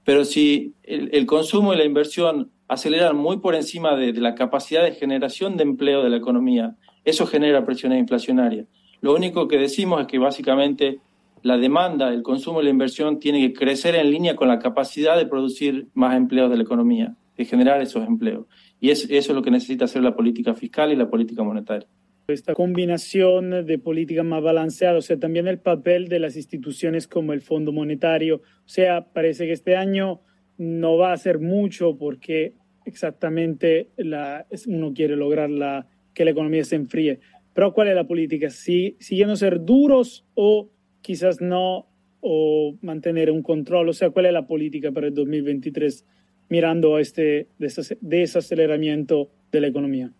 Pero 0.04 0.24
si 0.24 0.74
el, 0.82 1.26
consumo 1.26 1.74
y 1.74 1.76
la 1.76 1.84
inversión 1.84 2.52
aceleran 2.68 3.16
muy 3.16 3.38
por 3.38 3.54
encima 3.54 3.96
de, 3.96 4.12
la 4.12 4.34
capacidad 4.34 4.84
de 4.84 4.92
generación 4.92 5.56
de 5.56 5.64
empleo 5.64 6.02
de 6.02 6.10
la 6.10 6.18
economía, 6.18 6.76
eso 7.04 7.26
genera 7.26 7.64
presiones 7.64 7.98
inflacionarias. 7.98 8.66
Lo 9.00 9.14
único 9.14 9.48
que 9.48 9.58
decimos 9.58 10.02
es 10.02 10.06
que 10.06 10.18
básicamente 10.18 11.00
la 11.42 11.56
demanda, 11.56 12.12
el 12.12 12.22
consumo 12.22 12.60
y 12.60 12.64
la 12.64 12.70
inversión 12.70 13.18
tiene 13.18 13.40
que 13.40 13.54
crecer 13.54 13.96
en 13.96 14.10
línea 14.10 14.36
con 14.36 14.48
la 14.48 14.58
capacidad 14.58 15.16
de 15.16 15.26
producir 15.26 15.88
más 15.94 16.16
empleos 16.16 16.50
de 16.50 16.56
la 16.58 16.62
economía, 16.62 17.16
de 17.36 17.44
generar 17.44 17.80
esos 17.82 18.06
empleos. 18.06 18.46
Y 18.80 18.90
es, 18.90 19.04
eso 19.04 19.32
es 19.32 19.36
lo 19.36 19.42
que 19.42 19.50
necesita 19.50 19.86
hacer 19.86 20.02
la 20.02 20.14
política 20.14 20.54
fiscal 20.54 20.92
y 20.92 20.96
la 20.96 21.08
política 21.08 21.42
monetaria. 21.42 21.88
Esta 22.26 22.54
combinación 22.54 23.66
de 23.66 23.78
políticas 23.78 24.24
más 24.24 24.42
balanceadas, 24.42 25.04
o 25.04 25.06
sea, 25.06 25.18
también 25.18 25.46
el 25.46 25.58
papel 25.58 26.08
de 26.08 26.18
las 26.18 26.36
instituciones 26.36 27.06
como 27.06 27.34
el 27.34 27.42
Fondo 27.42 27.70
Monetario, 27.70 28.36
o 28.36 28.68
sea, 28.68 29.12
parece 29.12 29.46
que 29.46 29.52
este 29.52 29.76
año 29.76 30.22
no 30.56 30.96
va 30.96 31.12
a 31.12 31.16
ser 31.18 31.38
mucho 31.38 31.98
porque 31.98 32.54
exactamente 32.86 33.90
la, 33.96 34.46
uno 34.66 34.94
quiere 34.94 35.16
lograr 35.16 35.50
la, 35.50 35.86
que 36.14 36.24
la 36.24 36.30
economía 36.30 36.64
se 36.64 36.76
enfríe. 36.76 37.20
Pero 37.52 37.72
¿cuál 37.74 37.88
es 37.88 37.94
la 37.94 38.06
política? 38.06 38.50
¿Si, 38.50 38.96
¿Siguiendo 39.00 39.36
ser 39.36 39.64
duros 39.64 40.24
o 40.34 40.70
quizás 41.02 41.40
no, 41.40 41.88
o 42.20 42.76
mantener 42.80 43.30
un 43.30 43.42
control? 43.42 43.90
O 43.90 43.92
sea, 43.92 44.10
¿cuál 44.10 44.26
es 44.26 44.32
la 44.32 44.46
política 44.46 44.92
para 44.92 45.08
el 45.08 45.14
2023? 45.14 46.06
Mirando 46.48 46.98
este 46.98 47.48
desaceleramiento 47.58 49.28
de 49.50 49.60
la 49.60 49.66
economía? 49.68 50.10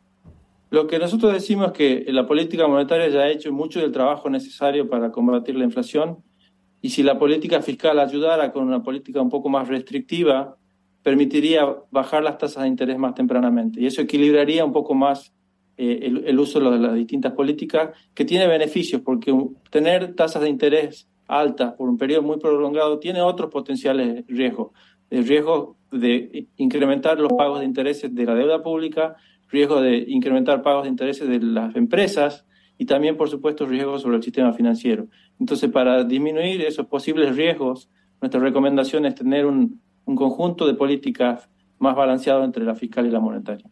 Lo 0.71 0.87
que 0.87 0.99
nosotros 0.99 1.33
decimos 1.33 1.69
es 1.69 1.73
que 1.73 2.13
la 2.13 2.27
política 2.27 2.67
monetaria 2.67 3.09
ya 3.09 3.21
ha 3.21 3.31
hecho 3.31 3.53
mucho 3.53 3.81
del 3.81 3.93
trabajo 3.93 4.29
necesario 4.29 4.89
para 4.89 5.13
combatir 5.13 5.55
la 5.55 5.65
inflación 5.65 6.19
y 6.81 6.91
si 6.91 7.03
la 7.03 7.19
política 7.19 7.63
fiscal 7.63 7.99
ayudara 7.99 8.53
con 8.53 8.67
una 8.67 8.83
política 8.83 9.23
un 9.23 9.31
poco 9.31 9.49
más 9.49 9.69
restrictiva, 9.69 10.57
permitiría 11.03 11.77
bajar 11.91 12.23
las 12.25 12.39
tasas 12.39 12.65
de 12.65 12.69
interés 12.69 12.99
más 12.99 13.15
tempranamente 13.15 13.81
y 13.81 13.87
eso 13.87 14.03
equilibraría 14.03 14.65
un 14.65 14.73
poco 14.73 14.95
más 14.95 15.33
eh, 15.77 16.13
el, 16.27 16.39
uso 16.39 16.59
de 16.59 16.79
las 16.79 16.95
distintas 16.95 17.33
políticas 17.33 17.91
que 18.15 18.25
tiene 18.25 18.47
beneficios 18.47 19.01
porque 19.03 19.33
tener 19.71 20.15
tasas 20.15 20.43
de 20.43 20.49
interés 20.49 21.09
altas 21.27 21.75
por 21.75 21.89
un 21.89 21.99
periodo 21.99 22.23
muy 22.23 22.39
prolongado 22.39 22.99
tiene 22.99 23.21
otros 23.21 23.51
potenciales 23.51 24.25
riesgos 24.29 24.73
el 25.11 25.27
riesgo 25.27 25.77
de 26.01 26.49
incrementar 26.57 27.19
los 27.19 27.33
pagos 27.33 27.61
de 27.61 27.67
intereses 27.67 28.15
de 28.15 28.25
la 28.25 28.35
deuda 28.35 28.63
pública, 28.63 29.17
riesgo 29.49 29.81
de 29.81 30.05
incrementar 30.09 30.63
pagos 30.63 30.85
de 30.85 30.91
intereses 30.91 31.29
de 31.29 31.41
las 31.41 31.75
empresas 31.77 32.47
y 32.79 32.87
también, 32.87 33.17
por 33.17 33.29
supuesto, 33.29 33.67
riesgos 33.67 34.03
sobre 34.03 34.17
el 34.17 34.23
sistema 34.23 34.53
financiero. 34.53 35.07
Entonces, 35.39 35.71
para 35.71 36.05
disminuir 36.05 36.63
esos 36.63 36.87
posibles 36.87 37.37
riesgos, 37.37 37.89
nuestra 38.21 38.41
recomendación 38.41 39.07
es 39.07 39.15
tener 39.15 39.47
un, 39.47 39.81
un 40.05 40.17
conjunto 40.17 40.67
de 40.67 40.75
políticas 40.75 41.49
más 41.79 41.95
balanceado 41.95 42.45
entre 42.45 42.65
la 42.65 42.75
fiscal 42.75 43.07
y 43.07 43.11
la 43.11 43.21
monetaria 43.21 43.71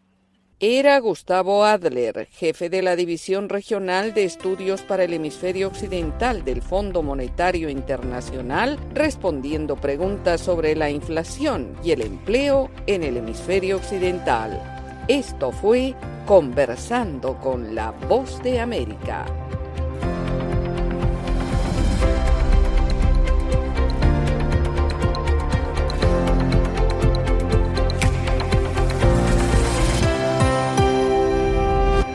era 0.65 1.01
Gustavo 1.01 1.65
Adler, 1.65 2.29
jefe 2.31 2.71
de 2.71 2.83
la 2.83 2.95
División 2.95 3.49
Regional 3.49 4.15
de 4.15 4.23
Estudios 4.23 4.83
para 4.83 5.03
el 5.03 5.13
Hemisferio 5.13 5.67
Occidental 5.67 6.45
del 6.45 6.63
Fondo 6.63 7.03
Monetario 7.03 7.69
Internacional, 7.69 8.79
respondiendo 8.95 9.75
preguntas 9.75 10.41
sobre 10.41 10.77
la 10.77 10.89
inflación 10.89 11.75
y 11.83 11.91
el 11.91 12.03
empleo 12.03 12.71
en 12.87 13.03
el 13.03 13.17
hemisferio 13.17 13.79
occidental. 13.79 14.63
Esto 15.09 15.51
fue 15.51 15.97
Conversando 16.27 17.41
con 17.41 17.75
la 17.75 17.91
Voz 17.91 18.41
de 18.45 18.61
América. 18.61 19.27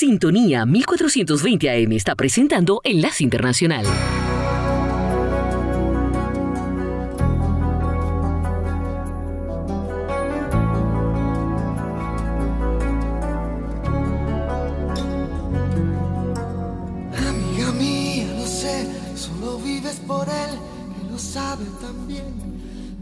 Sintonía 0.00 0.64
1420 0.64 1.68
AM 1.68 1.90
está 1.90 2.14
presentando 2.14 2.80
Enlace 2.84 3.24
Internacional. 3.24 3.84
Amiga 17.16 17.72
mía, 17.72 18.32
lo 18.36 18.46
sé, 18.46 18.86
solo 19.16 19.58
vives 19.58 20.00
por 20.06 20.28
él, 20.28 20.58
que 20.94 21.10
lo 21.10 21.18
sabe 21.18 21.64
también. 21.80 22.57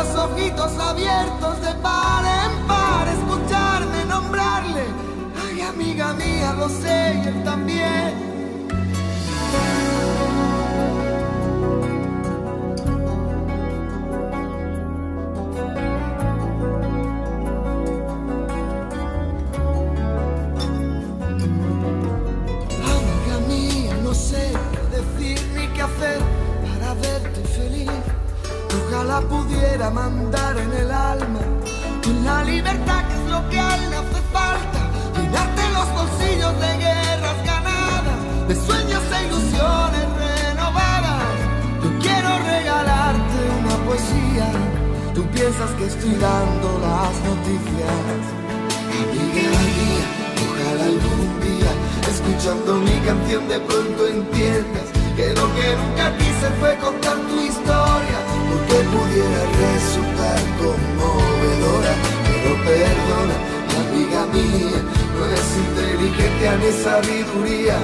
ojos 0.00 0.78
abiertos 0.78 1.60
de 1.60 1.74
par 1.82 2.24
en 2.24 2.66
par, 2.66 3.06
escucharme 3.08 4.04
nombrarle. 4.06 4.84
Ay, 5.44 5.60
amiga 5.60 6.14
mía, 6.14 6.54
lo 6.58 6.68
sé 6.68 7.20
y 7.22 7.28
él 7.28 7.44
también. 7.44 8.29
Ojalá 29.00 29.22
pudiera 29.22 29.88
mandar 29.88 30.58
en 30.58 30.72
el 30.74 30.90
alma 30.90 31.40
en 32.04 32.22
la 32.22 32.44
libertad 32.44 33.02
que 33.08 33.14
es 33.14 33.30
lo 33.30 33.48
que 33.48 33.58
a 33.58 33.74
él 33.76 33.88
le 33.88 33.96
hace 33.96 34.20
falta. 34.30 34.80
Llenarte 35.16 35.62
los 35.72 35.88
bolsillos 35.98 36.54
de 36.60 36.70
guerras 36.84 37.38
ganadas, 37.46 38.18
de 38.48 38.54
sueños 38.56 39.02
e 39.16 39.26
ilusiones 39.26 40.06
renovadas. 40.20 41.32
Yo 41.82 41.90
quiero 42.04 42.30
regalarte 42.44 43.38
una 43.60 43.76
poesía. 43.88 44.48
Tú 45.14 45.22
piensas 45.32 45.70
que 45.78 45.86
estoy 45.86 46.14
dando 46.20 46.68
las 46.84 47.14
noticias. 47.30 48.20
Amiga 49.00 49.60
mía, 49.80 50.06
ojalá 50.44 50.84
algún 50.92 51.40
día, 51.40 51.72
escuchando 52.12 52.74
mi 52.76 52.96
canción 53.08 53.48
de 53.48 53.60
pronto 53.60 54.06
entiendas 54.08 54.88
que 55.16 55.28
lo 55.28 55.46
que 55.56 55.66
nunca 55.80 56.16
quise 56.18 56.48
fue 56.60 56.76
contar 56.76 57.16
tu 57.28 57.40
historia, 57.40 58.18
porque 58.50 58.78
pudiera 58.94 59.42
resultar 59.62 60.40
conmovedora, 60.58 61.92
pero 62.26 62.50
perdona, 62.66 63.36
amiga 63.82 64.22
mía, 64.34 64.80
no 65.14 65.22
es 65.38 65.48
inteligencia 65.66 66.50
ni 66.60 66.70
sabiduría. 66.84 67.78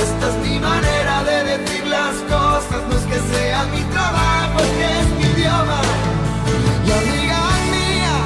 Esta 0.00 0.24
es 0.28 0.36
mi 0.46 0.58
manera 0.58 1.24
de 1.24 1.36
decir 1.52 1.86
las 1.86 2.14
cosas, 2.34 2.80
no 2.88 2.94
es 3.00 3.04
que 3.10 3.20
sea 3.32 3.64
mi 3.74 3.82
trabajo, 3.94 4.56
es 4.60 4.72
que 4.78 4.88
es 5.00 5.08
mi 5.16 5.24
idioma. 5.32 5.80
Y 6.86 6.90
amiga 7.00 7.40
mía, 7.74 8.16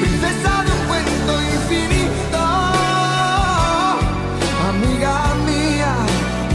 princesa 0.00 0.52
de 0.64 0.70
un 0.76 0.82
cuento 0.88 1.32
infinito, 1.56 2.42
amiga 4.70 5.14
mía, 5.48 5.92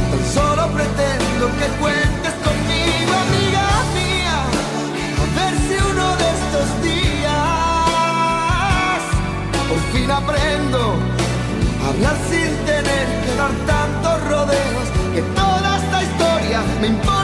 tan 0.09 0.23
solo 0.33 0.63
pretendo 0.73 1.45
que 1.59 1.67
cuentes 1.79 2.12
hablar 11.93 12.15
sin 12.29 12.65
tener 12.65 13.05
que 13.23 13.35
dar 13.35 13.51
tantos 13.65 14.29
rodeos, 14.29 14.87
que 15.13 15.21
toda 15.35 15.77
esta 15.77 16.03
historia 16.03 16.61
me 16.81 16.87
importa 16.87 17.22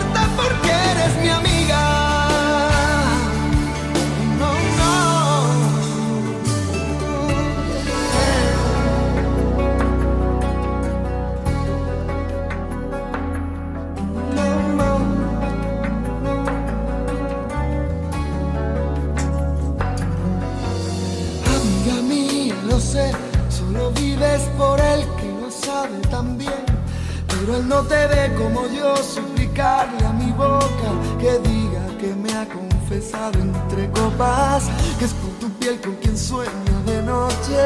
no 27.64 27.82
te 27.84 28.08
ve 28.08 28.34
como 28.38 28.68
yo 28.68 28.96
suplicarle 28.98 30.06
a 30.06 30.14
mi 30.14 30.32
boca 30.32 30.90
que 31.20 31.40
diga 31.40 31.86
que 32.00 32.14
me 32.16 32.32
ha 32.34 32.46
confesado 32.48 33.40
entre 33.40 33.90
copas, 33.92 34.70
que 34.98 35.06
es 35.06 35.14
por 35.14 35.32
tu 35.40 35.50
piel 35.60 35.80
con 35.82 35.96
quien 35.96 36.18
sueña 36.18 36.78
de 36.86 37.02
noche. 37.04 37.60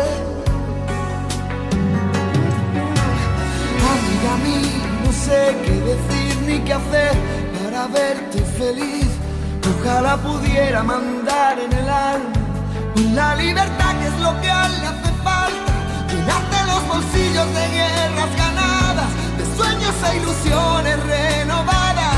Amiga 3.93 4.33
mía, 4.45 4.87
no 5.05 5.11
sé 5.11 5.55
qué 5.63 5.75
decir 5.91 6.41
ni 6.47 6.59
qué 6.65 6.73
hacer 6.73 7.15
para 7.63 7.87
verte 7.87 8.39
feliz. 8.57 9.07
Ojalá 9.79 10.17
pudiera 10.17 10.83
mandar 10.83 11.59
en 11.59 11.71
el 11.71 11.89
alma 11.89 12.43
la 13.13 13.35
libertad 13.35 13.91
que 13.99 14.07
es 14.07 14.19
lo 14.19 14.41
que 14.41 14.49
a 14.49 14.65
él 14.65 14.81
le 14.81 14.87
hace 14.87 15.11
falta. 15.23 15.73
Llenarte 16.09 16.57
los 16.67 16.87
bolsillos 16.87 17.47
de 17.53 17.67
guerras 17.69 18.29
sueños 19.83 19.95
e 20.11 20.17
ilusiones 20.17 21.03
renovadas. 21.03 22.15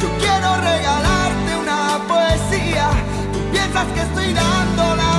Yo 0.00 0.08
quiero 0.18 0.56
regalarte 0.56 1.56
una 1.56 1.98
poesía. 2.06 2.90
Tú 3.32 3.38
piensas 3.50 3.86
que 3.94 4.00
estoy 4.00 4.32
dando 4.32 4.96
las 4.96 5.17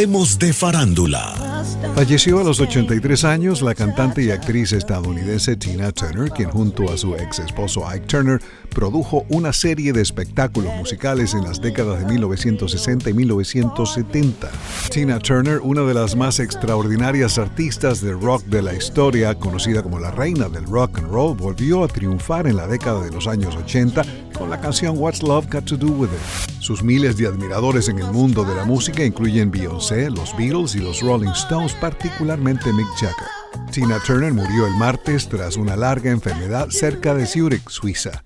de 0.00 0.54
farándula. 0.54 1.62
Falleció 1.94 2.40
a 2.40 2.42
los 2.42 2.58
83 2.58 3.22
años 3.24 3.60
la 3.60 3.74
cantante 3.74 4.22
y 4.22 4.30
actriz 4.30 4.72
estadounidense 4.72 5.56
Tina 5.56 5.92
Turner, 5.92 6.30
quien 6.30 6.48
junto 6.48 6.90
a 6.90 6.96
su 6.96 7.16
ex 7.16 7.38
esposo 7.40 7.86
Ike 7.86 8.06
Turner 8.06 8.40
produjo 8.70 9.26
una 9.28 9.52
serie 9.52 9.92
de 9.92 10.00
espectáculos 10.00 10.74
musicales 10.74 11.34
en 11.34 11.44
las 11.44 11.60
décadas 11.60 12.00
de 12.00 12.06
1960 12.06 13.10
y 13.10 13.12
1970. 13.12 14.50
Tina 14.90 15.18
Turner, 15.18 15.60
una 15.62 15.82
de 15.82 15.92
las 15.92 16.16
más 16.16 16.40
extraordinarias 16.40 17.36
artistas 17.36 18.00
de 18.00 18.12
rock 18.12 18.42
de 18.44 18.62
la 18.62 18.72
historia, 18.72 19.34
conocida 19.34 19.82
como 19.82 20.00
la 20.00 20.12
reina 20.12 20.48
del 20.48 20.64
rock 20.64 20.96
and 20.96 21.10
roll, 21.10 21.36
volvió 21.36 21.84
a 21.84 21.88
triunfar 21.88 22.46
en 22.46 22.56
la 22.56 22.66
década 22.66 23.04
de 23.04 23.10
los 23.10 23.26
años 23.26 23.54
80 23.54 24.02
con 24.40 24.48
la 24.48 24.58
canción 24.58 24.96
What's 24.96 25.22
Love 25.22 25.48
Got 25.52 25.66
to 25.66 25.76
Do 25.76 25.88
With 25.88 26.08
It. 26.08 26.60
Sus 26.60 26.82
miles 26.82 27.18
de 27.18 27.26
admiradores 27.26 27.90
en 27.90 27.98
el 27.98 28.10
mundo 28.10 28.42
de 28.42 28.54
la 28.54 28.64
música 28.64 29.04
incluyen 29.04 29.50
Beyoncé, 29.50 30.08
los 30.08 30.34
Beatles 30.34 30.74
y 30.74 30.78
los 30.78 31.02
Rolling 31.02 31.32
Stones, 31.32 31.74
particularmente 31.74 32.72
Mick 32.72 32.88
Jagger. 32.96 33.28
Tina 33.70 33.98
Turner 34.06 34.32
murió 34.32 34.66
el 34.66 34.74
martes 34.76 35.28
tras 35.28 35.58
una 35.58 35.76
larga 35.76 36.10
enfermedad 36.10 36.70
cerca 36.70 37.14
de 37.14 37.26
Zurich, 37.26 37.68
Suiza. 37.68 38.22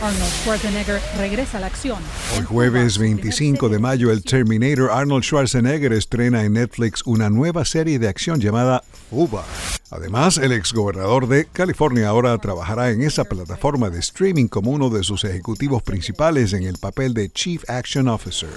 Arnold 0.00 0.32
Schwarzenegger 0.42 1.00
regresa 1.18 1.58
a 1.58 1.60
la 1.60 1.66
acción. 1.66 1.98
El 2.38 2.44
jueves 2.44 2.98
25 2.98 3.68
de 3.68 3.78
mayo, 3.80 4.12
el 4.12 4.22
Terminator 4.22 4.90
Arnold 4.90 5.24
Schwarzenegger 5.24 5.92
estrena 5.92 6.44
en 6.44 6.54
Netflix 6.54 7.02
una 7.04 7.28
nueva 7.28 7.64
serie 7.64 7.98
de 7.98 8.08
acción 8.08 8.40
llamada 8.40 8.82
Fuba. 9.10 9.44
Además, 9.90 10.38
el 10.38 10.52
exgobernador 10.52 11.26
de 11.26 11.46
California 11.46 12.08
ahora 12.08 12.38
trabajará 12.38 12.90
en 12.90 13.02
esa 13.02 13.24
plataforma 13.24 13.90
de 13.90 13.98
streaming 13.98 14.46
como 14.46 14.70
uno 14.70 14.88
de 14.88 15.02
sus 15.02 15.24
ejecutivos 15.24 15.82
principales 15.82 16.52
en 16.52 16.62
el 16.62 16.78
papel 16.78 17.12
de 17.12 17.28
Chief 17.28 17.68
Action 17.68 18.06
Officer. 18.06 18.48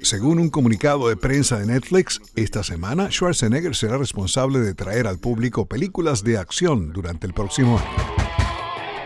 Según 0.00 0.38
un 0.38 0.48
comunicado 0.48 1.10
de 1.10 1.16
prensa 1.18 1.58
de 1.58 1.66
Netflix, 1.66 2.22
esta 2.36 2.62
semana 2.62 3.10
Schwarzenegger 3.10 3.76
será 3.76 3.98
responsable 3.98 4.60
de 4.60 4.74
traer 4.74 5.06
al 5.06 5.18
público 5.18 5.66
películas 5.66 6.24
de 6.24 6.38
acción 6.38 6.94
durante 6.94 7.26
el 7.26 7.34
próximo 7.34 7.78
año. 7.78 8.47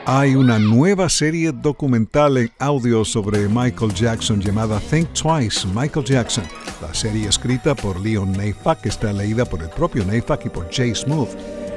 Hay 0.04 0.34
una 0.34 0.58
nueva 0.58 1.08
serie 1.08 1.52
documental 1.52 2.36
en 2.36 2.50
audio 2.58 3.04
sobre 3.04 3.46
Michael 3.48 3.94
Jackson 3.94 4.40
llamada 4.40 4.80
Think 4.80 5.08
Twice, 5.12 5.64
Michael 5.68 6.04
Jackson. 6.04 6.42
La 6.80 6.92
serie 6.92 7.28
escrita 7.28 7.76
por 7.76 8.00
Leon 8.00 8.32
Neyfakh 8.32 8.84
está 8.84 9.12
leída 9.12 9.44
por 9.44 9.62
el 9.62 9.68
propio 9.70 10.04
Neyfakh 10.04 10.46
y 10.46 10.48
por 10.48 10.68
Jay 10.72 10.92
Smooth. 10.92 11.28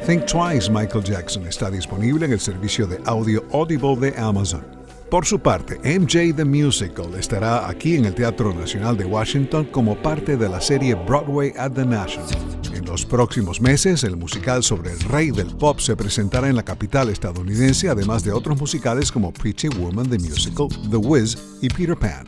Think 0.07 0.25
Twice, 0.25 0.71
Michael 0.71 1.03
Jackson 1.03 1.45
está 1.45 1.69
disponible 1.69 2.25
en 2.25 2.31
el 2.31 2.39
servicio 2.39 2.87
de 2.87 2.99
audio 3.05 3.45
Audible 3.53 3.95
de 3.97 4.19
Amazon. 4.19 4.74
Por 5.09 5.25
su 5.25 5.39
parte, 5.39 5.77
MJ 5.99 6.35
The 6.35 6.45
Musical 6.45 7.13
estará 7.13 7.69
aquí 7.69 7.95
en 7.95 8.05
el 8.05 8.15
Teatro 8.15 8.53
Nacional 8.53 8.97
de 8.97 9.05
Washington 9.05 9.65
como 9.65 9.95
parte 9.95 10.35
de 10.35 10.49
la 10.49 10.59
serie 10.59 10.95
Broadway 10.95 11.53
at 11.57 11.73
the 11.73 11.85
National. 11.85 12.27
En 12.73 12.85
los 12.85 13.05
próximos 13.05 13.61
meses, 13.61 14.03
el 14.03 14.17
musical 14.17 14.63
sobre 14.63 14.91
el 14.91 14.99
rey 15.01 15.29
del 15.29 15.55
pop 15.55 15.79
se 15.79 15.95
presentará 15.95 16.49
en 16.49 16.55
la 16.55 16.63
capital 16.63 17.09
estadounidense, 17.09 17.87
además 17.87 18.23
de 18.23 18.31
otros 18.31 18.59
musicales 18.59 19.11
como 19.11 19.31
Pretty 19.31 19.69
Woman 19.69 20.09
The 20.09 20.17
Musical, 20.17 20.67
The 20.89 20.97
Wiz 20.97 21.37
y 21.61 21.69
Peter 21.69 21.95
Pan. 21.95 22.27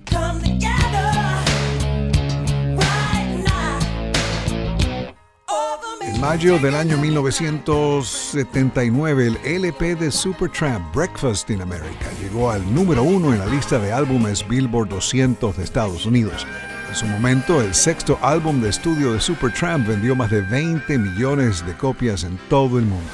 Mayo 6.20 6.60
del 6.60 6.76
año 6.76 6.98
1979, 6.98 9.28
el 9.28 9.38
LP 9.44 9.96
de 9.96 10.12
Supertramp 10.12 10.96
Breakfast 10.96 11.50
in 11.50 11.62
America 11.62 12.08
llegó 12.22 12.52
al 12.52 12.74
número 12.74 13.04
uno 13.04 13.34
en 13.34 13.40
la 13.40 13.46
lista 13.46 13.78
de 13.80 13.92
álbumes 13.92 14.48
Billboard 14.48 14.88
200 14.90 15.58
de 15.58 15.64
Estados 15.64 16.06
Unidos. 16.06 16.48
En 16.90 16.96
su 16.96 17.06
momento, 17.06 17.62
el 17.62 17.74
sexto 17.74 18.18
álbum 18.22 18.62
de 18.62 18.70
estudio 18.70 19.14
de 19.14 19.20
Supertramp 19.20 19.88
vendió 19.88 20.16
más 20.16 20.32
de 20.32 20.42
20 20.42 20.98
millones 20.98 21.66
de 21.66 21.74
copias 21.74 22.24
en 22.24 22.38
todo 22.50 22.80
el 22.80 22.86
mundo. 22.86 23.10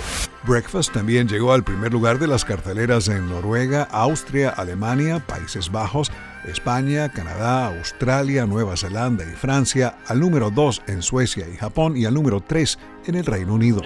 Breakfast 0.45 0.93
también 0.93 1.27
llegó 1.27 1.53
al 1.53 1.63
primer 1.63 1.91
lugar 1.91 2.19
de 2.19 2.27
las 2.27 2.45
carteleras 2.45 3.07
en 3.07 3.27
Noruega, 3.29 3.87
Austria, 3.91 4.49
Alemania, 4.49 5.25
Países 5.25 5.71
Bajos, 5.71 6.11
España, 6.45 7.09
Canadá, 7.09 7.67
Australia, 7.67 8.45
Nueva 8.45 8.77
Zelanda 8.77 9.23
y 9.23 9.35
Francia, 9.35 9.97
al 10.07 10.19
número 10.19 10.51
2 10.51 10.83
en 10.87 11.01
Suecia 11.01 11.47
y 11.51 11.57
Japón 11.57 11.97
y 11.97 12.05
al 12.05 12.13
número 12.13 12.41
3 12.41 12.77
en 13.05 13.15
el 13.15 13.25
Reino 13.25 13.53
Unido. 13.53 13.81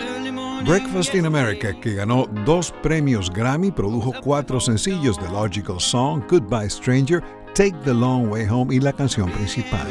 Breakfast 0.66 1.14
in 1.16 1.26
America, 1.26 1.80
que 1.80 1.94
ganó 1.94 2.26
dos 2.44 2.74
premios 2.84 3.32
Grammy, 3.32 3.72
produjo 3.72 4.12
cuatro 4.22 4.60
sencillos 4.60 5.18
de 5.22 5.30
Logical 5.30 5.80
Song, 5.80 6.24
Goodbye 6.28 6.70
Stranger, 6.70 7.24
Take 7.58 7.76
the 7.86 7.92
Long 7.92 8.30
Way 8.30 8.46
Home 8.52 8.76
y 8.76 8.80
la 8.80 8.94
canción 8.94 9.32
principal. 9.32 9.88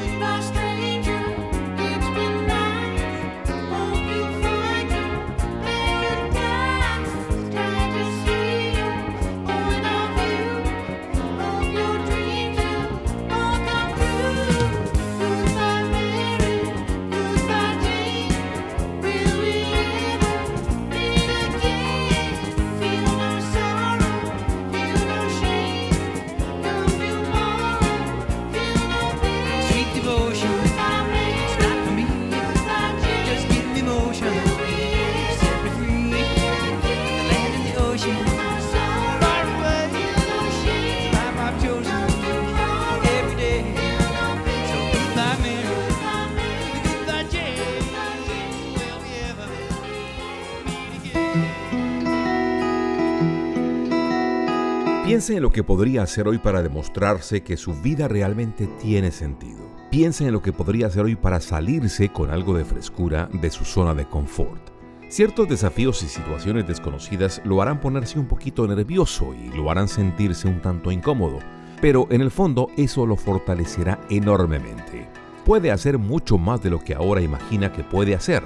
Piense 55.17 55.37
en 55.37 55.43
lo 55.45 55.51
que 55.51 55.65
podría 55.65 56.03
hacer 56.03 56.29
hoy 56.29 56.37
para 56.37 56.63
demostrarse 56.63 57.43
que 57.43 57.57
su 57.57 57.73
vida 57.73 58.07
realmente 58.07 58.67
tiene 58.67 59.11
sentido. 59.11 59.67
Piense 59.91 60.27
en 60.27 60.33
lo 60.35 60.43
que 60.43 60.53
podría 60.53 60.89
hacer 60.89 61.07
hoy 61.07 61.17
para 61.17 61.41
salirse 61.41 62.11
con 62.11 62.31
algo 62.31 62.53
de 62.53 62.67
frescura 62.67 63.27
de 63.33 63.49
su 63.49 63.65
zona 63.65 63.95
de 63.95 64.05
confort. 64.05 64.61
Ciertos 65.09 65.49
desafíos 65.49 66.03
y 66.03 66.09
situaciones 66.09 66.69
desconocidas 66.69 67.41
lo 67.47 67.63
harán 67.63 67.81
ponerse 67.81 68.19
un 68.19 68.27
poquito 68.27 68.67
nervioso 68.67 69.33
y 69.33 69.57
lo 69.57 69.71
harán 69.71 69.89
sentirse 69.89 70.49
un 70.49 70.61
tanto 70.61 70.93
incómodo, 70.93 71.39
pero 71.81 72.07
en 72.11 72.21
el 72.21 72.31
fondo 72.31 72.69
eso 72.77 73.07
lo 73.07 73.17
fortalecerá 73.17 73.99
enormemente. 74.11 75.09
Puede 75.47 75.71
hacer 75.71 75.97
mucho 75.97 76.37
más 76.37 76.63
de 76.63 76.69
lo 76.69 76.81
que 76.81 76.95
ahora 76.95 77.23
imagina 77.23 77.73
que 77.73 77.85
puede 77.85 78.15
hacer. 78.15 78.43